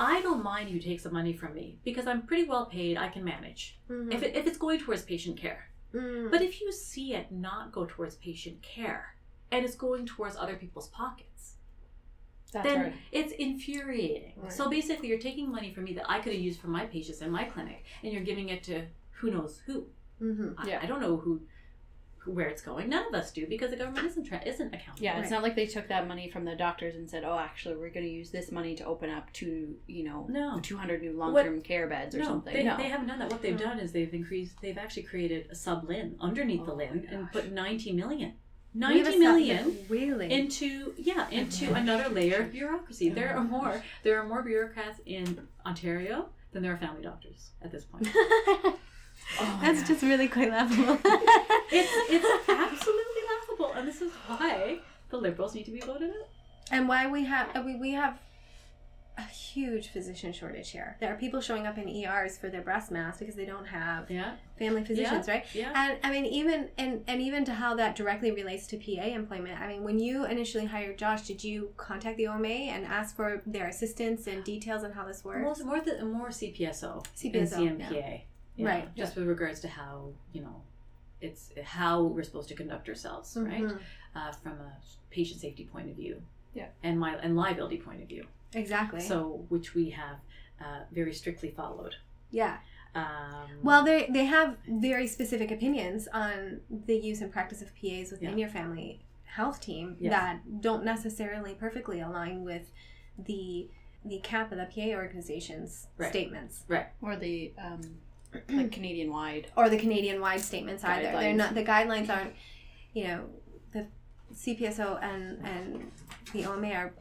[0.00, 2.96] I don't mind you take some money from me because I'm pretty well paid.
[2.96, 4.12] I can manage Mhm.
[4.14, 5.70] if, it, if it's going towards patient care.
[5.94, 6.30] Mm.
[6.30, 9.14] But if you see it not go towards patient care
[9.50, 11.56] and it's going towards other people's pockets,
[12.52, 12.94] That's then right.
[13.12, 14.34] it's infuriating.
[14.36, 14.52] Right.
[14.52, 17.22] So basically, you're taking money from me that I could have used for my patients
[17.22, 19.86] in my clinic, and you're giving it to who knows who.
[20.20, 20.54] Mhm.
[20.58, 20.80] I, Yeah.
[20.82, 21.40] I don't know who, who,
[22.28, 22.88] where it's going.
[22.88, 25.02] None of us do because the government isn't tra- isn't accountable.
[25.04, 25.30] Yeah, it's Right.
[25.36, 28.06] not like they took that money from the doctors and said, "Oh, actually, we're going
[28.06, 30.58] to use this money to open up two, you know, No.
[30.62, 33.30] 200 new long-term care beds or no, something." They, no, they haven't done that.
[33.30, 33.64] What they've No.
[33.64, 34.60] done is they've increased.
[34.60, 38.34] They've actually created a sub LHIN underneath the Oh my LHIN and put ninety million.
[38.74, 43.10] We have a Ninety sub- million really into yeah into another layer of bureaucracy.
[43.10, 47.50] Oh there are more there are more bureaucrats in Ontario than there are family doctors
[47.62, 48.06] at this point.
[49.40, 49.86] Oh, That's yeah.
[49.86, 50.98] just really quite laughable.
[51.70, 54.78] it's it's absolutely laughable, and this is why
[55.10, 56.28] the liberals need to be voted out.
[56.70, 58.18] and why we have uh, I mean, we have
[59.16, 60.96] a huge physician shortage here.
[61.00, 64.08] There are people showing up in ERs for their breast mass because they don't have
[64.08, 65.44] Yeah, family physicians, right?
[65.52, 65.72] yeah.
[65.74, 69.60] And I mean, even and and even to how that directly relates to PA employment.
[69.60, 73.42] I mean, when you initially hired Josh, did you contact the OMA and ask for
[73.44, 75.58] their assistance and details on how this works?
[75.64, 78.18] More, more, the, more CPSO, CPSO, and CMPA, yeah,
[78.66, 80.62] Right, Just with regards to how you know,
[81.20, 83.62] it's how we're supposed to conduct ourselves, right?
[83.62, 83.80] Mhm.
[84.14, 84.72] Uh, from a
[85.10, 86.22] patient safety point of view,
[86.54, 86.68] Yeah.
[86.82, 88.26] and my and liability point of view.
[88.54, 89.00] Exactly.
[89.00, 90.18] So, which we have
[90.60, 91.94] uh, very strictly followed.
[92.30, 92.58] yeah.
[92.94, 98.10] Um, Well, they they have very specific opinions on the use and practice of PAs
[98.10, 98.36] within Yeah.
[98.36, 100.10] your family health team Yes.
[100.10, 102.72] that don't necessarily perfectly align with
[103.18, 103.70] the
[104.04, 106.08] the CAP of the PA organization's Right.
[106.10, 108.00] statements right, or the um,
[108.48, 109.50] like Canadian-wide.
[109.56, 111.10] or the Canadian wide statements either.
[111.12, 112.34] They're not the guidelines aren't
[112.92, 113.24] you know
[113.72, 113.86] the
[114.34, 115.92] CPSO and and
[116.32, 116.92] the OMA are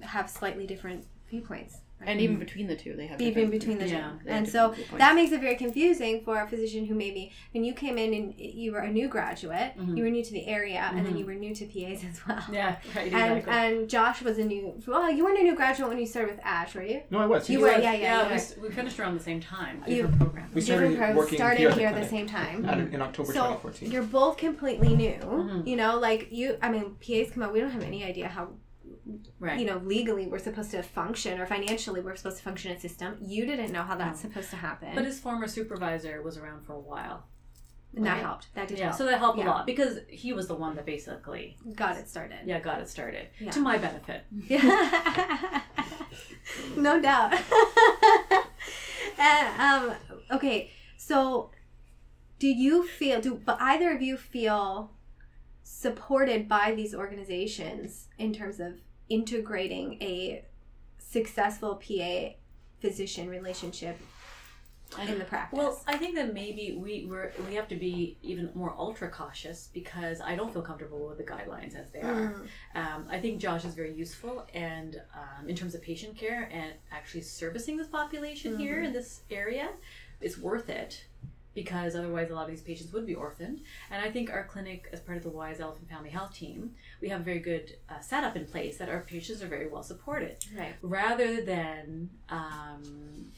[0.00, 1.78] have slightly different viewpoints.
[2.00, 2.08] Right?
[2.08, 3.90] And even between the two, they have even different- between the two.
[3.90, 7.64] they have And so that makes it very confusing for a physician who maybe when
[7.64, 9.96] you came in and you were a new graduate, Mhm.
[9.96, 11.18] you were new to the area, and then Mhm.
[11.20, 12.42] you were new to PAs as well.
[12.52, 13.52] yeah, right, And exactly.
[13.52, 14.74] and Josh was a new.
[14.86, 17.02] Well, you weren't a new graduate when you started with Ash, were you?
[17.10, 17.48] No, I was.
[17.48, 18.34] You He were, was- yeah, yeah, we, yeah.
[18.34, 19.82] s- we finished around the same time.
[19.86, 20.50] You- different program.
[20.54, 22.64] We started Different working started here at the here at the same time.
[22.66, 23.90] Out in, in October So 2014.
[23.92, 25.18] you're both completely new.
[25.20, 25.66] Mhm.
[25.66, 26.56] You know, like you.
[26.62, 27.52] I mean, PAs come out.
[27.52, 28.48] We don't have any idea how
[29.38, 29.58] Right.
[29.60, 32.80] you know legally we're supposed to function or financially we're supposed to function in a
[32.80, 33.16] system.
[33.20, 36.72] You didn't know how that's supposed to happen, but his former supervisor was around for
[36.74, 37.26] a while.
[37.96, 38.46] and that helped.
[38.54, 38.98] That did Yeah, help.
[38.98, 39.46] so that helped Yeah.
[39.46, 42.38] a lot because he was the one that basically got it started.
[42.46, 43.50] yeah got it started Yeah.
[43.50, 44.24] to my benefit.
[44.48, 45.62] Yeah.
[46.76, 47.34] no doubt.
[49.18, 49.94] and, um,
[50.30, 51.50] okay, so
[52.38, 54.92] do you feel, do but either of you feel
[55.62, 58.74] supported by these organizations in terms of
[59.10, 60.44] integrating a
[60.98, 62.30] successful PA
[62.80, 63.98] physician relationship
[65.06, 65.56] in the practice?
[65.56, 69.68] Well, I think that maybe we we're, we have to be even more ultra cautious
[69.72, 72.34] because I don't feel comfortable with the guidelines as they are.
[72.34, 72.46] Mm.
[72.74, 76.72] Um, I think Josh is very useful and um, in terms of patient care and
[76.90, 79.68] actually servicing this population here in this area,
[80.20, 81.04] it's worth it
[81.62, 83.60] because otherwise a lot of these patients would be orphaned.
[83.90, 86.70] And I think our clinic, as part of the Wise Elephant Family Health team,
[87.02, 89.82] we have a very good uh, setup in place that our patients are very well
[89.82, 90.74] supported right.
[90.80, 92.82] rather than um,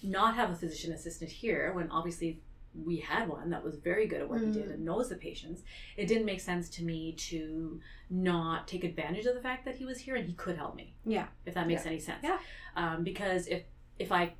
[0.04, 2.40] not have a physician assistant here when obviously
[2.86, 5.60] we had one that was very good at what he did and knows the patients
[5.98, 9.84] it didn't make sense to me to not take advantage of the fact that he
[9.84, 11.26] was here and he could help me Yeah.
[11.44, 12.38] if that makes any sense Yeah.
[12.74, 13.64] um, because if
[13.98, 14.32] if i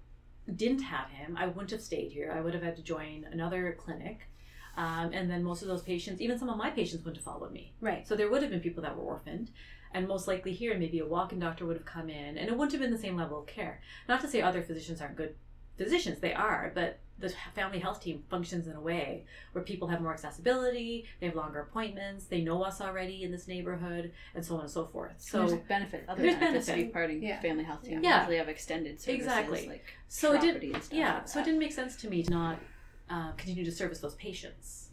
[0.57, 3.77] didn't have him i wouldn't have stayed here i would have had to join another
[3.79, 4.29] clinic
[4.77, 7.53] um, and then most of those patients even some of my patients wouldn't have followed
[7.53, 8.07] me Right.
[8.07, 9.51] so there would have been people that were orphaned,
[9.95, 12.73] and most likely here, maybe a walk-in doctor would have come in, and it wouldn't
[12.73, 13.83] have been the same level of care.
[14.09, 15.35] Not to say other physicians aren't good
[15.77, 20.01] physicians, they are, but the family health team functions in a way where people have
[20.01, 24.57] more accessibility, they have longer appointments, they know us already in this neighborhood, and so
[24.57, 25.15] on and so forth.
[25.19, 26.05] So So, there's benefit.
[26.09, 26.93] Other there's benefits to be benefit.
[26.93, 27.41] part of Yeah.
[27.41, 28.03] family health team.
[28.03, 28.21] Yeah.
[28.21, 29.69] Usually have extended services Exactly.
[29.69, 31.15] like so it did, and stuff yeah.
[31.19, 32.59] like so it didn't make sense to me to not
[33.09, 34.89] uh, continue to service those patients,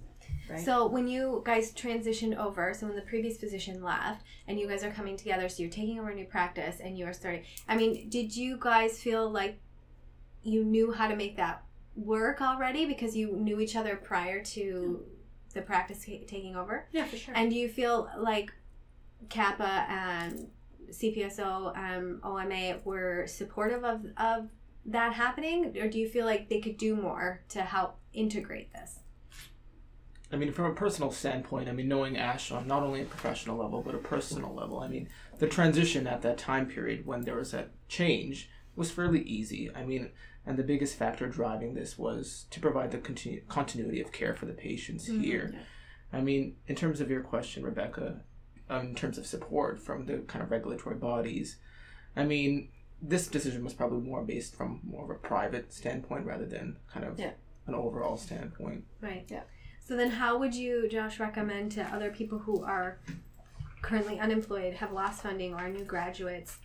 [0.50, 0.60] right?
[0.64, 4.84] So when you guys transitioned over, so when the previous physician left and you guys
[4.84, 7.44] are coming together, so you're taking over a new practice and you are starting.
[7.68, 9.60] I mean, did you guys feel like
[10.44, 11.64] you knew how to make that
[11.96, 15.04] work already because you knew each other prior to
[15.54, 16.88] the practice ta- taking over?
[16.92, 17.34] yeah, for sure.
[17.36, 18.54] And do you feel like
[19.30, 20.48] CAPA and
[20.92, 24.50] CPSO, um, OMA were supportive of, of
[24.86, 25.78] that happening?
[25.78, 29.00] Or do you feel like they could do more to help integrate this?
[30.32, 33.58] I mean, from a personal standpoint, I mean, knowing Ash on not only a professional
[33.58, 37.36] level but a personal level, I mean, the transition at that time period when there
[37.36, 39.72] was that change was fairly easy.
[39.76, 40.12] I mean,
[40.46, 44.46] and the biggest factor driving this was to provide the continu- continuity of care for
[44.46, 45.54] the patients here.
[46.12, 48.22] I mean, in terms of your question, Rebecca,
[48.70, 51.58] um, in terms of support from the kind of regulatory bodies,
[52.16, 52.70] I mean,
[53.02, 57.06] this decision was probably more based from more of a private standpoint rather than kind
[57.06, 57.32] of Yeah.
[57.68, 58.86] an overall standpoint.
[59.02, 59.26] Right.
[59.30, 59.44] Yeah.
[59.86, 63.00] So then, how would you, Josh, recommend to other people who are
[63.82, 66.58] currently unemployed, have lost funding, or are new graduates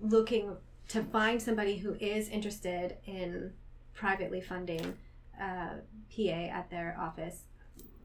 [0.00, 0.56] looking
[0.88, 3.52] to find somebody who is interested in
[3.94, 4.94] privately funding
[5.40, 5.74] uh,
[6.14, 7.42] PA at their office?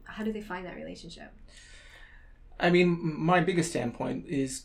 [0.04, 1.32] How do they find that relationship?
[2.58, 4.64] I mean, my biggest standpoint is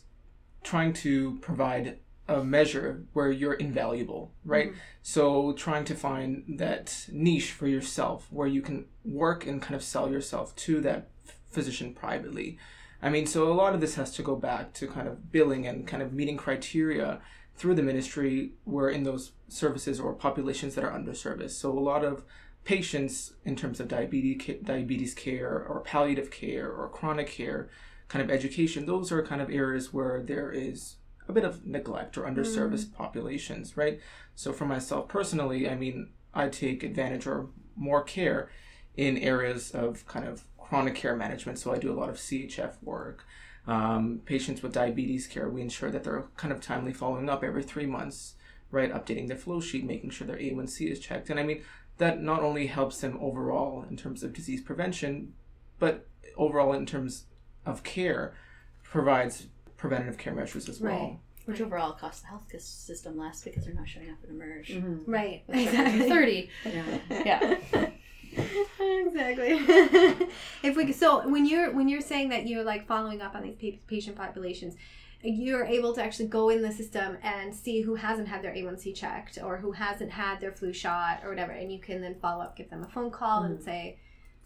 [0.62, 1.98] trying to provide
[2.28, 4.72] a measure where you're invaluable, right?
[5.02, 9.82] So trying to find that niche for yourself where you can work and kind of
[9.82, 11.08] sell yourself to that
[11.50, 12.58] physician privately.
[13.00, 15.66] I mean, so a lot of this has to go back to kind of billing
[15.66, 17.20] and kind of meeting criteria
[17.56, 21.52] through the ministry where in those services or populations that are underserviced.
[21.52, 22.24] So a lot of
[22.64, 27.70] patients in terms of diabetes diabetes care or palliative care or chronic care
[28.08, 30.96] kind of education those are kind of areas where there is
[31.28, 32.94] a bit of neglect or underserviced mm.
[32.94, 34.00] populations right?
[34.34, 38.50] So for myself personally i mean i take advantage or more care
[38.96, 41.60] in areas of kind of chronic care management.
[41.60, 43.24] So i do a lot of chf work
[43.66, 47.62] um, patients with diabetes care we ensure that they're kind of timely following up every
[47.62, 48.34] three months
[48.70, 51.62] right updating their flow sheet making sure their a1c is checked and i mean
[51.98, 55.32] that not only helps them overall in terms of disease prevention,
[55.78, 57.24] but overall in terms
[57.64, 58.34] of care,
[58.82, 60.92] provides preventative care measures as well.
[60.92, 61.18] Right.
[61.46, 64.68] Which overall costs the health system less because they're not showing up at emerge.
[64.68, 65.04] Mhm.
[65.06, 65.44] Right.
[65.48, 66.00] Exactly.
[66.08, 66.50] Thirty.
[66.64, 66.98] Yeah.
[67.10, 67.90] Yeah.
[69.06, 70.28] exactly.
[70.62, 73.78] if we so when you're when you're saying that you're like following up on these
[73.86, 74.74] patient populations,
[75.22, 78.94] you're able to actually go in the system and see who hasn't had their A1C
[78.94, 82.44] checked or who hasn't had their flu shot or whatever, and you can then follow
[82.44, 83.98] up, give them a phone call, and say,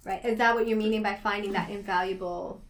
[0.05, 0.25] right?
[0.25, 2.63] Is that what you're meaning by finding that invaluable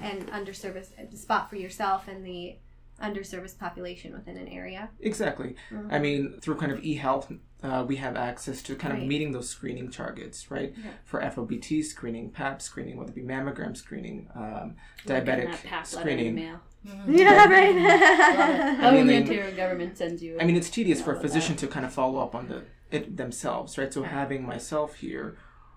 [0.00, 2.56] and underserviced uh, spot for yourself and the
[3.02, 4.90] underserviced population within an area?
[5.00, 5.56] Exactly.
[5.90, 9.48] I mean, through kind of eHealth, uh, we have access to kind of meeting those
[9.48, 10.74] screening targets, right?
[11.04, 14.76] For FOBT screening, PAP screening, whether it be mammogram screening, um,
[15.06, 16.34] diabetic that PAP letter in the screening.
[16.34, 16.60] mail.
[17.08, 18.78] Yeah, right.
[18.82, 20.36] Oh, mean, the they- Ontario government sends you.
[20.38, 21.26] I mean, it's tedious for a all that.
[21.28, 23.92] physician to kind of follow up on the it themselves, right?
[23.92, 25.36] So having myself here,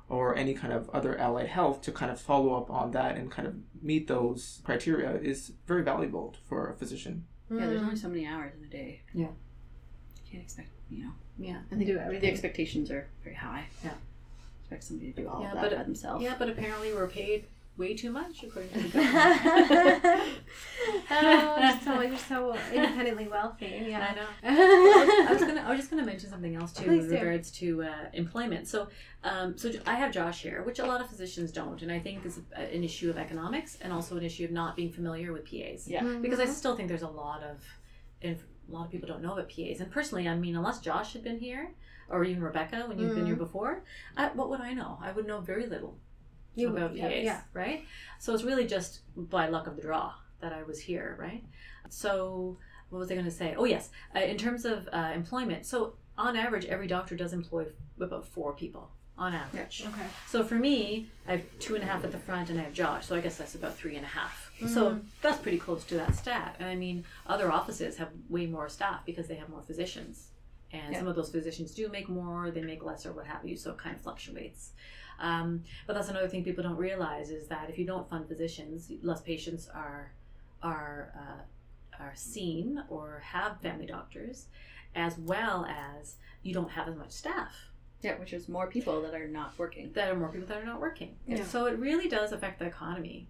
[0.10, 3.30] or any kind of other allied health to kind of follow up on that and
[3.32, 7.26] kind of meet those criteria is very valuable for a physician.
[7.52, 8.02] yeah, there's only mm.
[8.02, 9.02] so many hours in a day.
[9.14, 9.26] Yeah.
[9.26, 11.12] You can't expect, you know.
[11.38, 11.60] Yeah.
[11.72, 13.66] and they Do the expectations are very high.
[13.84, 13.92] Yeah.
[14.62, 16.24] Expect somebody to do all Yeah, of that but by themselves.
[16.24, 17.46] Yeah, but apparently we're paid
[17.78, 20.24] way too much according to the government.
[21.12, 23.86] oh, just so you're so independently wealthy.
[23.88, 24.08] Yeah.
[24.10, 24.28] I know.
[25.30, 25.62] I was gonna.
[25.62, 27.16] I was just gonna mention something else too Please with do.
[27.18, 28.68] regards to uh, employment.
[28.68, 28.88] So,
[29.24, 32.26] um, so I have Josh here, which a lot of physicians don't, and I think
[32.26, 35.88] is an issue of economics and also an issue of not being familiar with PAs.
[35.88, 36.04] Yeah.
[36.22, 37.64] Because I still think there's a lot of,
[38.22, 38.38] and
[38.70, 39.80] a lot of people don't know about PAs.
[39.80, 41.72] And personally, I mean, unless Josh had been here,
[42.10, 43.84] or even Rebecca when you've been here before,
[44.16, 44.98] I, what would I know?
[45.02, 45.98] I would know very little
[46.58, 47.42] You- about yeah, PAs, yeah.
[47.54, 47.86] right?
[48.20, 51.44] So it's really just by luck of the draw that I was here, right?
[51.90, 52.58] So
[52.90, 53.56] what was I going to say?
[53.58, 57.66] Oh yes, uh, in terms of uh, employment, so on average, every doctor does employ
[58.00, 59.84] about four people on average.
[59.88, 60.08] Okay.
[60.28, 62.74] So for me, I have two and a half at the front, and I have
[62.74, 64.52] Josh, so I guess that's about three and a half.
[64.58, 64.74] Mm-hmm.
[64.74, 66.56] So that's pretty close to that stat.
[66.60, 70.30] And I mean, other offices have way more staff because they have more physicians,
[70.72, 73.58] and some of those physicians do make more, they make less, or what have you.
[73.58, 74.72] So it kind of fluctuates.
[75.20, 78.92] Um, but that's another thing people don't realize is that if you don't fund physicians,
[79.02, 80.12] less patients are
[80.62, 84.48] are uh, are seen or have family doctors,
[84.96, 87.54] as well as you don't have as much staff
[88.02, 89.92] Yeah, which is more people that are not working.
[89.94, 91.16] that are more people that are not working.
[91.28, 91.44] Yeah.
[91.44, 93.28] So it really does affect the economy.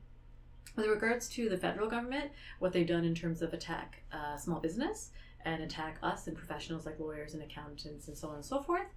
[0.75, 4.59] With regards to the federal government, what they've done in terms of attack uh, small
[4.59, 5.09] business
[5.43, 8.87] and attack us and professionals like lawyers and accountants and so on and so forth,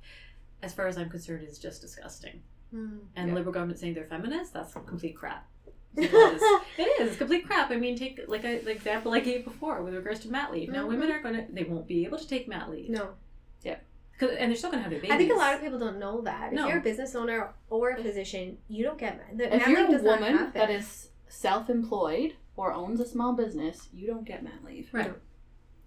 [0.63, 2.43] as far as I'm concerned, is just disgusting.
[2.75, 3.01] Mm.
[3.17, 3.35] And Yeah.
[3.35, 5.47] liberal government saying they're feminists, that's complete crap.
[5.97, 6.13] It
[7.01, 7.71] is it's complete crap.
[7.71, 10.69] I mean, take like a, the example I gave before with regards to mat leave.
[10.71, 13.11] Now, women are gonna they won't be able to take mat leave, No.
[13.63, 13.77] Yeah.
[14.21, 15.15] and they're still gonna have their babies.
[15.15, 16.53] I think a lot of people don't know that.
[16.53, 16.65] No.
[16.65, 20.03] If you're a business owner or a physician, you don't get the If you're a
[20.03, 24.89] woman that is self-employed or owns a small business, you don't get mat leave.
[24.93, 25.13] Right.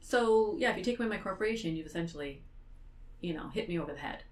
[0.01, 2.43] So yeah, if you take away my corporation, you've essentially,
[3.21, 4.23] you know, hit me over the head.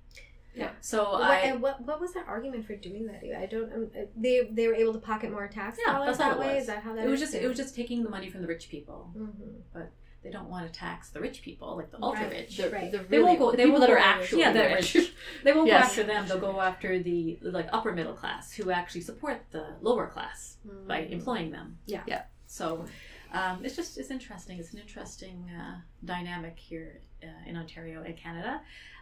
[0.56, 0.72] Yeah.
[0.82, 3.22] So What, I and what what was their argument for doing that?
[3.38, 3.72] I don't.
[3.74, 6.48] Um, they they were able to pocket more tax Yeah, dollars that's all that it
[6.48, 6.54] way.
[6.56, 6.62] was.
[6.64, 7.32] Is that how that it was is?
[7.32, 9.12] just it was just taking the money from the rich people.
[9.18, 9.88] Mhm.
[10.24, 12.32] They don't want to tax the rich people, like the ultra Right.
[12.32, 12.58] rich.
[12.58, 12.92] The, Right.
[12.92, 13.50] the They won't go.
[13.52, 14.94] They people won't that are go- actually yeah, they're rich.
[14.94, 15.14] rich.
[15.44, 15.82] They won't Yes.
[15.82, 16.28] go after them.
[16.28, 21.02] They'll go after the like upper middle class who actually support the lower class by
[21.02, 21.12] Mm.
[21.12, 21.80] employing them.
[21.88, 22.04] Yeah.
[22.06, 22.24] Yeah.
[22.46, 22.86] So
[23.34, 24.60] um, it's just it's interesting.
[24.60, 28.62] It's an interesting uh, dynamic here uh, in Ontario and Canada.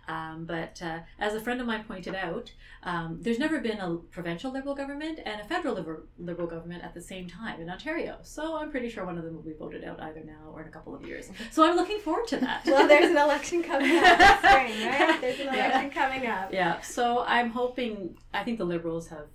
[0.09, 2.51] Um, but uh, as a friend of mine pointed out,
[2.83, 6.93] um, there's never been a provincial Liberal government and a federal Liberal, Liberal government at
[6.95, 8.17] the same time in Ontario.
[8.23, 10.67] So I'm pretty sure one of them will be voted out either now or in
[10.67, 11.29] a couple of years.
[11.51, 12.65] So I'm looking forward to that.
[12.65, 15.17] Well, there's an election coming up this spring, right?
[15.21, 15.67] There's an Yeah.
[15.69, 16.51] election coming up.
[16.51, 16.81] yeah.
[16.81, 18.17] So I'm hoping.
[18.33, 19.27] I think the Liberals have.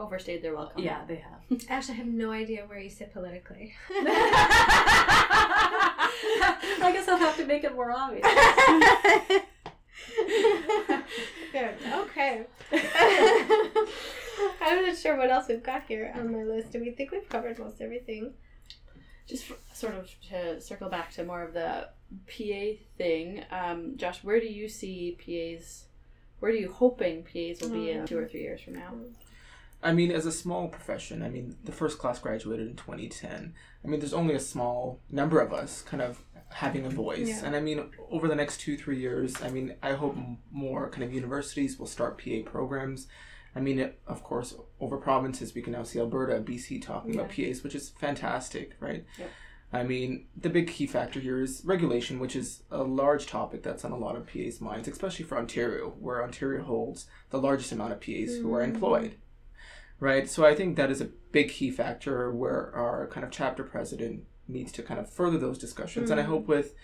[0.00, 0.80] Overstayed their welcome.
[0.82, 1.40] Yeah, they have.
[1.68, 3.74] Ash, I have no idea where you sit politically.
[6.80, 8.24] I guess I'll have to make it more obvious.
[11.52, 11.74] Good.
[11.92, 12.44] Okay.
[14.60, 16.72] I'm not sure what else we've got here on my list.
[16.72, 18.34] Do we think we've covered most everything?
[19.26, 21.88] Just for, sort of to circle back to more of the
[22.26, 25.84] PA thing, um, Josh, where do you see PAs?
[26.40, 28.92] Where are you hoping PAs will be in two or three years from now?
[29.82, 33.54] I mean, as a small profession, I mean, the first class graduated in 2010.
[33.84, 37.28] I mean, there's only a small number of us kind of having a voice.
[37.28, 37.42] Yeah.
[37.44, 40.16] And I mean, over the next two, three years, I mean, I hope
[40.50, 43.06] more kind of universities will start PA programs.
[43.54, 47.30] I mean, it, of course, over provinces, we can now see Alberta, BC talking about
[47.30, 49.04] PAs, which is fantastic, right?
[49.72, 53.84] I mean, the big key factor here is regulation, which is a large topic that's
[53.84, 57.92] on a lot of PAs' minds, especially for Ontario, where Ontario holds the largest amount
[57.92, 58.74] of PAs who are mm-hmm.
[58.74, 59.16] employed.
[60.00, 60.28] Right?
[60.28, 64.24] So I think that is a big key factor where our kind of chapter president
[64.46, 66.10] needs to kind of further those discussions.
[66.10, 66.26] And I mm.
[66.26, 66.74] hope with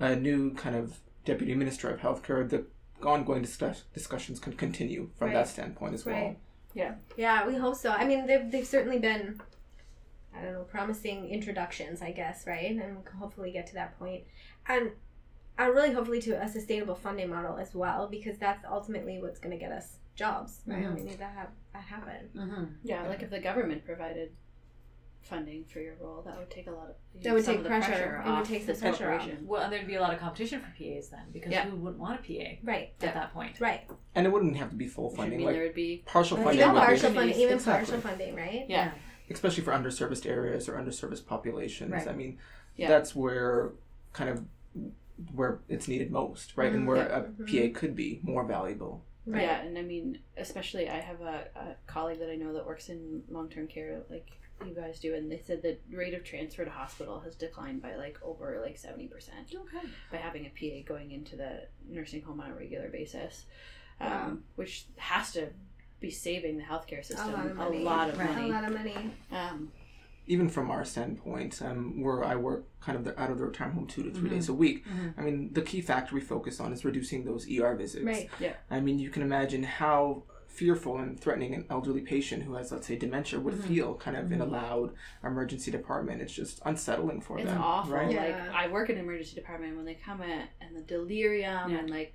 [0.00, 2.64] a new kind of deputy minister of healthcare, the
[3.02, 5.34] ongoing discuss- discussions can continue from Right.
[5.34, 6.36] that standpoint as well.
[6.72, 6.94] Yeah.
[7.16, 7.90] Yeah, we hope so.
[7.90, 9.40] I mean, they've, they've certainly been,
[10.34, 12.70] I don't know, promising introductions, I guess, right?
[12.70, 14.24] And we'll hopefully get to that point.
[14.66, 14.92] And
[15.56, 19.56] and really hopefully to a sustainable funding model as well, because that's ultimately what's going
[19.56, 20.84] to get us jobs, right?
[20.84, 20.94] Mhm.
[20.94, 22.28] We need that, have, that happen.
[22.36, 22.64] Mm-hmm.
[22.84, 24.32] Yeah, like if the government provided
[25.22, 27.68] funding for your role, that would take a lot of That would take of the
[27.70, 28.22] pressure.
[28.26, 29.28] It would take this the pressure off.
[29.42, 31.64] Well, and there'd be a lot of competition for PAs then, because Yeah.
[31.68, 33.58] who wouldn't want a PA Right, at that point?
[33.58, 33.88] right.
[34.14, 35.38] And it wouldn't have to be full Which would funding.
[35.38, 37.86] mean Like there would be partial funding Even would partial funding, even Exactly.
[37.86, 38.66] partial funding, right?
[38.68, 38.92] Yeah.
[39.30, 41.90] especially for underserviced areas or underserviced populations.
[41.90, 42.06] Right.
[42.06, 42.36] I mean,
[42.76, 42.88] Yeah.
[42.88, 43.72] that's where
[44.12, 44.44] kind of
[45.34, 46.70] where it's needed most, right?
[46.72, 49.02] And where a PA could be more valuable.
[49.26, 49.42] Right.
[49.42, 52.88] Yeah, and I mean, especially I have a, a colleague that I know that works
[52.90, 54.30] in long term care, like
[54.66, 57.96] you guys do, and they said the rate of transfer to hospital has declined by
[57.96, 59.86] like over like seventy percent Okay.
[60.12, 63.46] by having a PA going into the nursing home on a regular basis,
[64.00, 64.36] um, Wow.
[64.56, 65.48] which has to
[66.00, 68.28] be saving the healthcare system a lot of Right.
[68.28, 68.50] A money.
[68.50, 68.96] lot of money.
[69.32, 69.72] Um,
[70.26, 73.78] even from our standpoint, um, where I work kind of the, out of the retirement
[73.78, 74.28] home two to 3 Mm-hmm.
[74.34, 74.84] days a week,
[75.18, 78.04] I mean, the key factor we focus on is reducing those ER visits.
[78.04, 78.30] Right.
[78.40, 78.54] Yeah.
[78.70, 82.86] I mean, you can imagine how fearful and threatening an elderly patient who has, let's
[82.86, 83.68] say, dementia would Mm-hmm.
[83.74, 86.22] feel kind of in a loud emergency department.
[86.22, 87.60] It's just unsettling for it's them.
[87.60, 87.92] awful.
[87.94, 88.10] Right?
[88.12, 88.22] Yeah.
[88.22, 91.70] Like I work in an emergency department and when they come in and the delirium
[91.70, 91.78] Yeah.
[91.78, 92.14] and like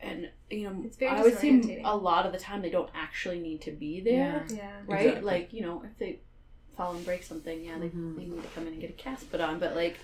[0.00, 2.90] and you know It's very I would say a lot of the time they don't
[2.94, 4.44] actually need to be there.
[4.50, 4.56] Yeah.
[4.56, 4.70] Yeah.
[4.86, 5.06] Right?
[5.06, 5.24] Exactly.
[5.30, 6.20] Like, you know, if they
[6.76, 8.16] fall and break something, yeah, they, Mhm.
[8.16, 9.58] they need to come in and get a cast put on.
[9.58, 9.96] But like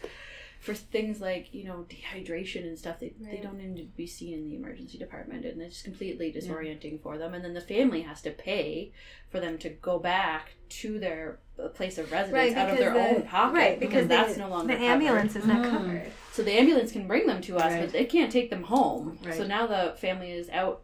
[0.61, 4.35] for things like, you know, dehydration and stuff, they, they don't need to be seen
[4.35, 7.33] in the emergency department and it's completely disorienting for them.
[7.33, 8.93] And then the family has to pay
[9.31, 11.39] for them to go back to their
[11.75, 13.55] place of residence out of their the, own pocket.
[13.55, 15.71] Right, because that's no longer the ambulance is not Mm.
[15.71, 16.13] covered.
[16.33, 17.81] so the ambulance can bring them to us, Right.
[17.81, 19.19] but they can't take them home.
[19.25, 19.35] Right.
[19.35, 20.83] So now the family is out,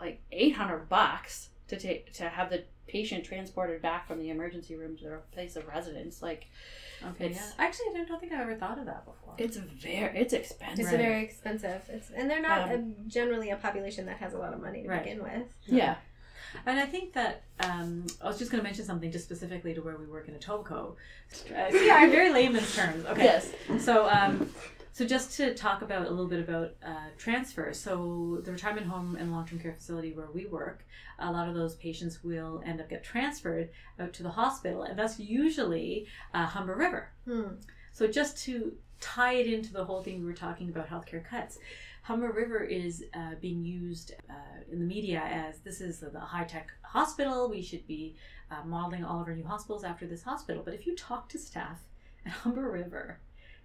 [0.00, 4.74] like eight hundred bucks to take to have the patient transported back from the emergency
[4.74, 6.22] room to their place of residence.
[6.22, 6.46] Like
[7.10, 7.30] Okay.
[7.30, 7.50] Yeah.
[7.60, 9.34] Actually, I don't, don't think I've ever thought of that before.
[9.38, 10.80] it's very, it's expensive.
[10.80, 11.82] It's very expensive.
[11.88, 14.82] It's and they're not Um, uh generally a population that has a lot of money
[14.82, 15.04] to Right.
[15.04, 15.44] begin with.
[15.66, 15.94] Yeah,
[16.66, 19.80] And I think that um, I was just going to mention something just specifically to
[19.80, 20.96] where we work in Etobicoke.
[21.54, 23.04] Uh, so yeah, in very layman's terms.
[23.06, 23.24] Okay.
[23.24, 23.52] Yes.
[23.84, 24.50] So, um,
[24.98, 27.72] so just to talk about a little bit about uh, transfer.
[27.72, 30.84] So the retirement home and long-term care facility where we work,
[31.20, 33.70] a lot of those patients will end up get transferred
[34.00, 37.12] out to the hospital, and that's usually uh, Humber River.
[37.26, 37.60] Hmm.
[37.92, 41.60] So just to tie it into the whole thing we were talking about healthcare cuts,
[42.02, 46.42] Humber River is uh, being used uh, in the media as this is the high
[46.42, 47.48] tech hospital.
[47.48, 48.16] We should be
[48.50, 50.62] uh, modeling all of our new hospitals after this hospital.
[50.64, 51.84] But if you talk to staff
[52.26, 53.20] at Humber River,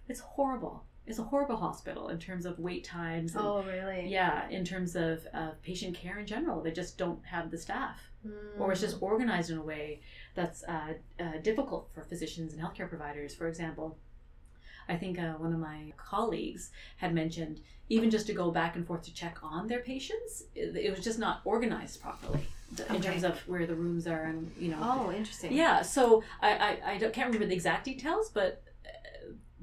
[0.08, 0.84] it's horrible.
[1.06, 3.34] It's a horrible hospital in terms of wait times.
[3.34, 4.08] And, Oh, really?
[4.08, 8.00] Yeah, in terms of uh, patient care in general, they just don't have the staff
[8.26, 8.58] Hmm.
[8.62, 10.00] or it's just organized in a way
[10.34, 13.34] that's uh, uh, difficult for physicians and healthcare providers.
[13.34, 13.98] For example,
[14.88, 18.86] I think uh, one of my colleagues had mentioned even just to go back and
[18.86, 23.02] forth to check on their patients, it, it was just not organized properly the- in
[23.02, 24.78] terms of where the rooms are and you know.
[24.80, 25.52] Oh, interesting.
[25.52, 28.62] Yeah, so I, I, I don't, can't remember the exact details, but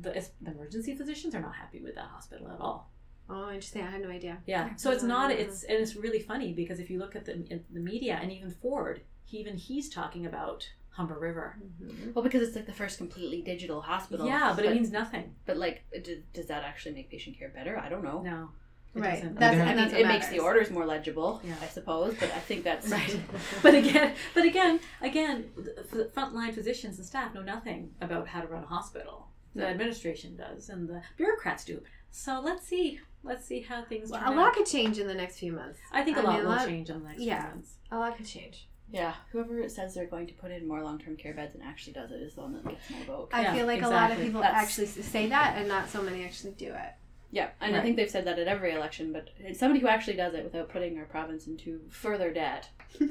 [0.01, 2.91] the, the emergency physicians are not happy with that hospital at all.
[3.29, 3.83] Oh, interesting.
[3.83, 4.39] I had no idea.
[4.45, 4.75] Yeah.
[4.75, 5.31] So it's not.
[5.31, 8.31] It's and it's really funny because if you look at the in the media and
[8.31, 11.57] even Ford, he, even he's talking about Humber River.
[11.81, 12.13] Mhm.
[12.13, 14.25] well, because it's like the first completely digital hospital.
[14.27, 15.35] Yeah, but, it means nothing.
[15.45, 17.77] But like, d- does that actually make patient care better?
[17.79, 18.21] I don't know.
[18.21, 18.49] No.
[18.93, 19.13] It Right.
[19.13, 19.39] doesn't.
[19.39, 21.55] That's, They I and mean, that's it what makes the orders more legible, Yeah.
[21.61, 22.13] I suppose.
[22.19, 23.17] But I think that's Right.
[23.63, 28.41] but again, but again, again, the the frontline physicians and staff know nothing about how
[28.41, 29.29] to run a hospital.
[29.55, 31.81] The administration does, and the bureaucrats do.
[32.09, 32.99] So let's see.
[33.23, 34.53] Let's see how things Well, a lot out.
[34.55, 35.79] could change in the next few months.
[35.91, 37.41] I think a I lot mean, a will lot- change in the next yeah.
[37.41, 37.75] few months.
[37.91, 38.67] A lot could change.
[38.91, 42.11] Yeah, whoever says they're going to put in more long-term care beds and actually does
[42.11, 43.29] it is the one that gets my vote.
[43.31, 46.01] I Yeah, feel like a lot of people That's- actually say that, and not so
[46.01, 46.93] many actually do it.
[47.33, 50.17] Yeah, and I think they've said that at every election, but it's somebody who actually
[50.17, 52.67] does it without putting our province into further debt.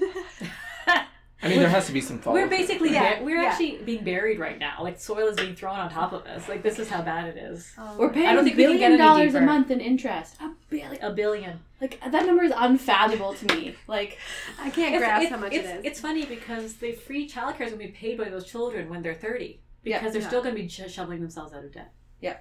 [1.43, 2.35] I mean, there has to be some follow.
[2.35, 3.49] We're basically Yeah, ba- we're yeah.
[3.49, 4.79] actually being buried right now.
[4.83, 6.49] Like soil is being thrown on top of us.
[6.49, 7.73] Like this is how bad it is.
[7.79, 10.37] Oh, We're paying don't a think we can get billion dollars a month in interest.
[10.41, 11.61] A billion, A billion.
[11.81, 13.75] like that number is unfathomable to me.
[13.87, 14.19] Like,
[14.61, 15.85] I can't It's- grasp it's, how much it's, it is.
[15.85, 19.01] It's funny because the free childcare is going to be paid by those children when
[19.03, 19.99] they're 30 Yeah.
[19.99, 20.29] because they're Yeah.
[20.29, 21.93] still going to be sh- shoveling themselves out of debt.
[22.21, 22.37] Yeah.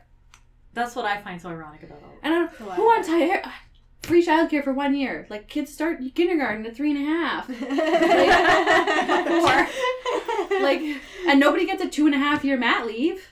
[0.73, 2.19] That's what I find so ironic about all of it.
[2.21, 3.41] and I don't, who of wants higher,
[4.01, 5.27] free childcare for one year?
[5.29, 7.49] Like kids start kindergarten at three and a half.
[10.61, 10.81] like,
[11.27, 13.27] and nobody gets a two and a half year mat leave.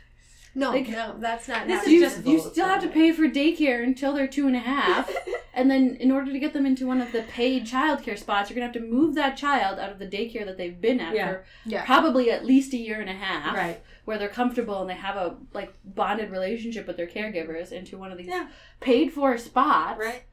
[0.56, 1.68] no, like- no, that's not.
[1.68, 4.60] This is just you still have to pay for daycare until they're two and a
[4.60, 5.14] half.
[5.58, 8.54] And then, in order to get them into one of the paid childcare spots, you're
[8.56, 11.28] gonna have to move that child out of the daycare that they've been at Yeah.
[11.32, 11.84] for Yeah.
[11.84, 13.82] probably at least a year and a half, Right.
[14.06, 18.12] where they're comfortable and they have a like bonded relationship with their caregivers, into one
[18.12, 18.50] of these Yeah.
[18.82, 20.26] paid for spots Right.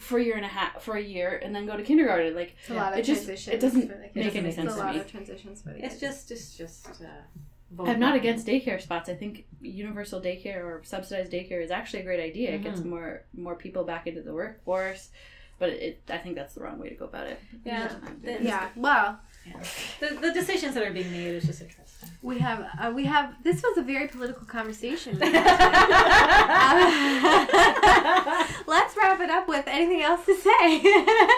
[0.00, 2.34] For a year and a half for a year, and then go to kindergarten.
[2.34, 3.54] Like It's a lot of It just- transitions.
[3.54, 4.14] it doesn't for the kids.
[4.16, 5.00] make any It's sense a to lot me.
[5.00, 6.00] of transitions for the It's kids.
[6.00, 6.88] just, it's just.
[7.02, 9.08] Uh, I'm not against daycare spots.
[9.08, 12.50] I think universal daycare or subsidized daycare is actually a great idea.
[12.50, 12.86] It gets Mhm.
[12.86, 15.10] more more people back into the workforce,
[15.60, 17.38] but it I think that's the wrong way to go about it.
[17.64, 17.92] Yeah.
[18.24, 18.70] The, Yeah.
[18.74, 19.20] Well,
[20.00, 22.10] the, the decisions that are being made is just interesting.
[22.22, 23.34] we have uh, we have.
[23.44, 25.16] This was a very political conversation.
[28.66, 31.04] Let's wrap it up with anything else to say.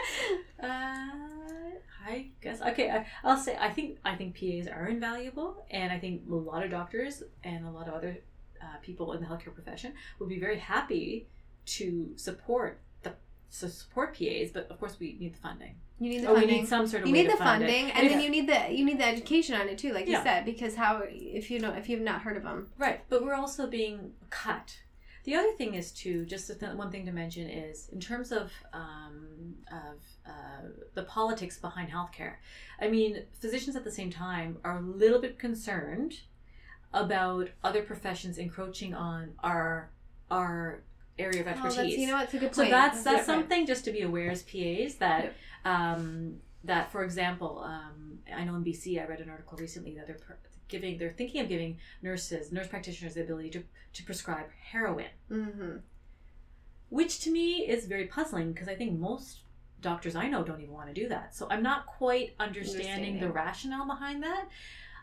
[0.62, 1.22] Uh,
[2.06, 2.88] I guess okay.
[2.88, 6.62] I, I'll say I think I think PAs are invaluable, and I think a lot
[6.62, 8.18] of doctors and a lot of other
[8.62, 11.26] uh, people in the healthcare profession would be very happy
[11.64, 13.14] to support the
[13.58, 15.74] to support PAs, but of course we need the funding.
[15.98, 17.90] You need the Or we need some sort of you way need to the funding,
[17.92, 20.44] and then you need the you need the education on it too, like you said,
[20.44, 23.66] because how if you know if you've not heard of them, Right, but we're also
[23.66, 24.78] being cut.
[25.24, 28.50] The other thing is too, just th- one thing to mention is in terms of
[28.72, 32.34] um, of uh, the politics behind healthcare.
[32.80, 36.14] I mean, physicians at the same time are a little bit concerned
[36.92, 39.90] about other professions encroaching on our
[40.30, 40.82] our
[41.18, 41.76] area of Oh, expertise.
[41.76, 42.54] that's, you know, it's a good point.
[42.56, 43.24] So that's that's Yeah.
[43.24, 48.54] something just to be aware as PAs that um, that for example, um, I know
[48.54, 50.32] in BC I read an article recently that they're pr-
[50.68, 53.62] giving they're thinking of giving nurses nurse practitioners the ability to
[53.94, 55.76] to prescribe heroin, Mm-hmm.
[56.88, 59.40] which to me is very puzzling because I think most
[59.80, 61.34] doctors I know don't even want to do that.
[61.34, 63.20] So I'm not quite understanding, Understanding.
[63.20, 64.46] the rationale behind that.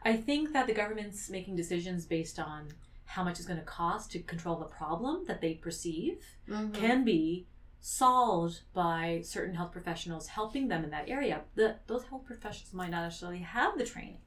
[0.03, 2.69] I think that the government's making decisions based on
[3.05, 6.71] how much it's going to cost to control the problem that they perceive Mm-hmm.
[6.73, 7.45] can be
[7.81, 11.41] solved by certain health professionals helping them in that area.
[11.55, 14.17] The, those health professionals might not necessarily have the training.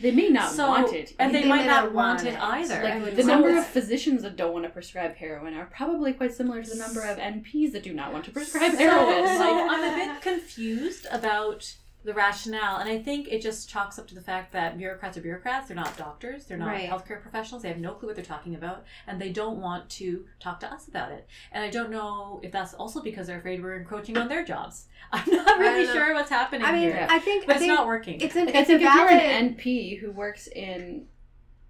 [0.00, 1.14] They may not So- want it.
[1.18, 2.40] And they, They might not not want want it it.
[2.40, 2.82] either.
[2.82, 6.12] Like I the so number of physicians that don't want to prescribe heroin are probably
[6.12, 9.26] quite similar to the number of NPs that do not want to prescribe so, heroin.
[9.26, 11.74] so Like, I'm a bit confused about
[12.06, 15.20] the rationale, and I think it just chalks up to the fact that bureaucrats are
[15.20, 15.68] bureaucrats.
[15.68, 16.46] They're not doctors.
[16.46, 16.88] They're not Right.
[16.88, 17.62] healthcare professionals.
[17.62, 20.72] They have no clue what they're talking about, and they don't want to talk to
[20.72, 21.28] us about it.
[21.52, 24.86] And I don't know if that's also because they're afraid we're encroaching on their jobs.
[25.12, 27.74] I'm not really sure what's happening I mean, here, I think but I it's think
[27.76, 28.20] not working.
[28.20, 29.22] it's an Like, it's a think if you're valid.
[29.22, 31.06] an NP who works in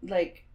[0.03, 0.46] like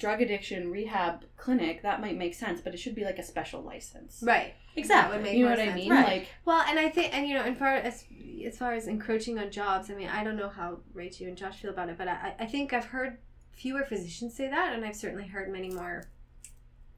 [0.00, 3.60] drug addiction rehab clinic, that might make sense, but it should be like a special
[3.62, 4.22] license.
[4.26, 4.54] Right.
[4.74, 5.10] exactly.
[5.10, 5.90] That would make You know what I mean?
[5.90, 6.06] Right.
[6.06, 8.04] Like Well, and I think, and you know, in far as
[8.46, 11.60] as far as encroaching on jobs, I mean, I don't know how Rachel and Josh
[11.60, 13.18] feel about it, but I, I think I've heard
[13.52, 16.08] fewer physicians say that, and I've certainly heard many more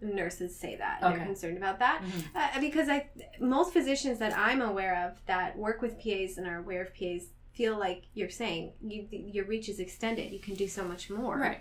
[0.00, 1.00] nurses say that.
[1.00, 2.24] They're concerned about that Mhm.
[2.56, 3.08] uh, because I
[3.40, 7.26] most physicians that I'm aware of that work with PAs and are aware of PAs
[7.52, 10.32] feel like you're saying you, your reach is extended.
[10.32, 11.38] You can do so much more.
[11.38, 11.60] Right.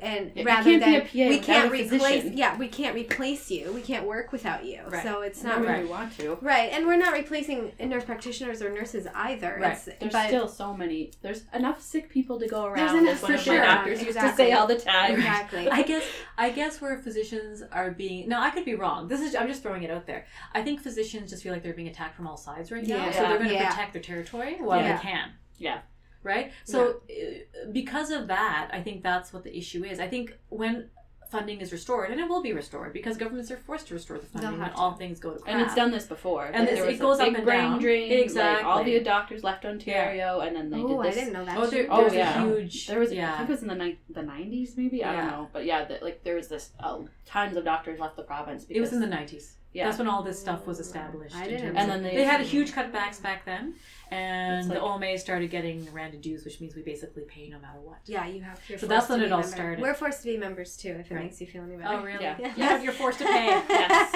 [0.00, 1.90] And Yeah, you rather can't be than a PA we can't replace,
[2.22, 2.36] physician.
[2.36, 3.72] yeah, we can't replace you.
[3.72, 4.80] We can't work without you.
[4.88, 5.02] Right.
[5.04, 5.88] So it's not not really right.
[5.88, 6.36] want to.
[6.42, 9.56] Right, and we're not replacing nurse practitioners or nurses either.
[9.60, 9.72] Right.
[9.72, 11.12] It's, There's but still so many.
[11.22, 12.76] There's enough sick people to go around.
[12.76, 13.58] there's enough as one for of sure.
[13.60, 15.12] my doctors used to say all the time.
[15.14, 15.70] exactly.
[15.70, 16.04] I guess
[16.36, 19.06] I guess where physicians are being no, I could be wrong.
[19.06, 20.26] This is I'm just throwing it out there.
[20.52, 23.12] I think physicians just feel like they're being attacked from all sides right now, Yeah.
[23.12, 23.68] so they're going to Yeah.
[23.70, 24.96] protect their territory while Yeah.
[24.96, 25.30] they can.
[25.56, 25.78] Yeah.
[26.24, 26.52] Right.
[26.64, 30.00] So uh, because of that, I think that's what the issue is.
[30.00, 30.90] I think when
[31.30, 34.26] funding is restored, and it will be restored because governments are forced to restore the
[34.26, 35.52] funding They'll when all things go to crap.
[35.52, 36.46] And it's done this before.
[36.46, 37.80] And this- there it was goes a up and brain down.
[37.80, 38.28] drain.
[38.34, 41.14] Like, all the doctors left Ontario, and then they oh, did I this.
[41.16, 41.58] didn't know that.
[41.58, 41.88] Oh, there, shit.
[41.90, 42.44] Oh, there's yeah.
[42.44, 42.86] a huge.
[42.86, 43.36] There was, I yeah.
[43.38, 45.02] think it was in the ni- the nineties, maybe.
[45.02, 46.70] I don't know, but yeah, the, like there was this.
[46.78, 48.64] Uh, tons of doctors left the province.
[48.64, 49.56] Because, It was in the nineties.
[49.72, 51.34] yeah, That's when all this stuff was established.
[51.34, 53.74] I didn't terms and then they, they had huge cutbacks back then,
[54.14, 57.58] and It's the like- OMA started getting random dues, which means we basically pay no
[57.58, 57.98] matter what.
[58.06, 58.60] Yeah, you have.
[58.68, 59.56] You're So that's when it all member.
[59.56, 59.80] started.
[59.80, 61.24] We're forced to be members too, if it Right.
[61.24, 61.96] makes you feel any better.
[61.98, 62.22] Oh, really?
[62.22, 62.52] Yeah.
[62.56, 63.46] Yeah, you're forced to pay.
[63.68, 64.10] Yes.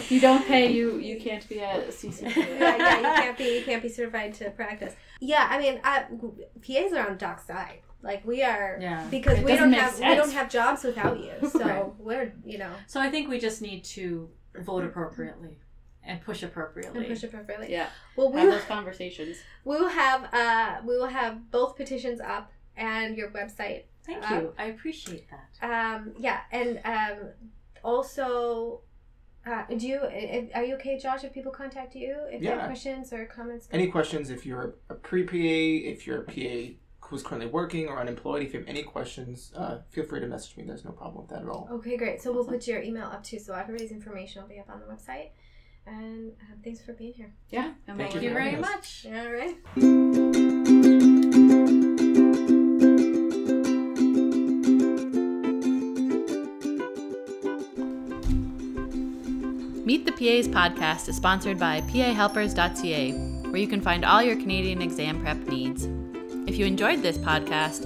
[0.00, 2.36] If you don't pay, you you can't be a CCP.
[2.36, 4.94] yeah, yeah, you can't be you can't be certified to practice.
[5.20, 6.04] Yeah, I mean, I,
[6.66, 7.80] PAs are on Doc's side.
[8.02, 9.06] Like we are Yeah.
[9.10, 11.32] because It we don't have we don't have jobs without you.
[11.48, 11.86] So Right.
[11.98, 14.28] we're you know So I think we just need to
[14.68, 15.58] vote appropriately
[16.06, 17.00] and push appropriately.
[17.00, 17.70] and push appropriately.
[17.70, 19.36] Yeah, Well, we have will, those conversations.
[19.64, 23.82] we will have uh we will have both petitions up and your website.
[24.04, 24.54] Thank Uh, you.
[24.58, 25.48] I appreciate that.
[25.70, 27.28] Um, yeah, and um,
[27.82, 28.80] also.
[29.46, 31.22] Uh, do you i- are you okay, Josh?
[31.22, 32.56] If people contact you, if they Yeah.
[32.60, 35.36] have questions or comments, Any questions if you're a pre PA,
[35.92, 36.78] if you're a PA
[37.08, 40.56] who's currently working or unemployed, if you have any questions, uh, feel free to message
[40.56, 40.64] me.
[40.64, 41.68] There's no problem with that at all.
[41.72, 42.22] Okay, great.
[42.22, 44.86] So we'll put your email up too, so everybody's information will be up on the
[44.86, 45.28] website.
[45.86, 47.32] And uh, thanks for being here.
[47.50, 49.04] Yeah, and Thank we'll- you Thank you very having us.
[49.04, 49.06] much.
[49.14, 50.64] All right.
[59.86, 63.12] Meet the PAs podcast is sponsored by pahelpers.ca,
[63.50, 65.86] where you can find all your Canadian exam prep needs.
[66.48, 67.82] If you enjoyed this podcast,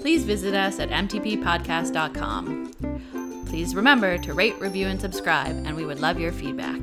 [0.00, 2.72] please visit us at mtppodcast.com.
[3.46, 6.80] Please remember to rate, review, and subscribe, and we would love your feedback.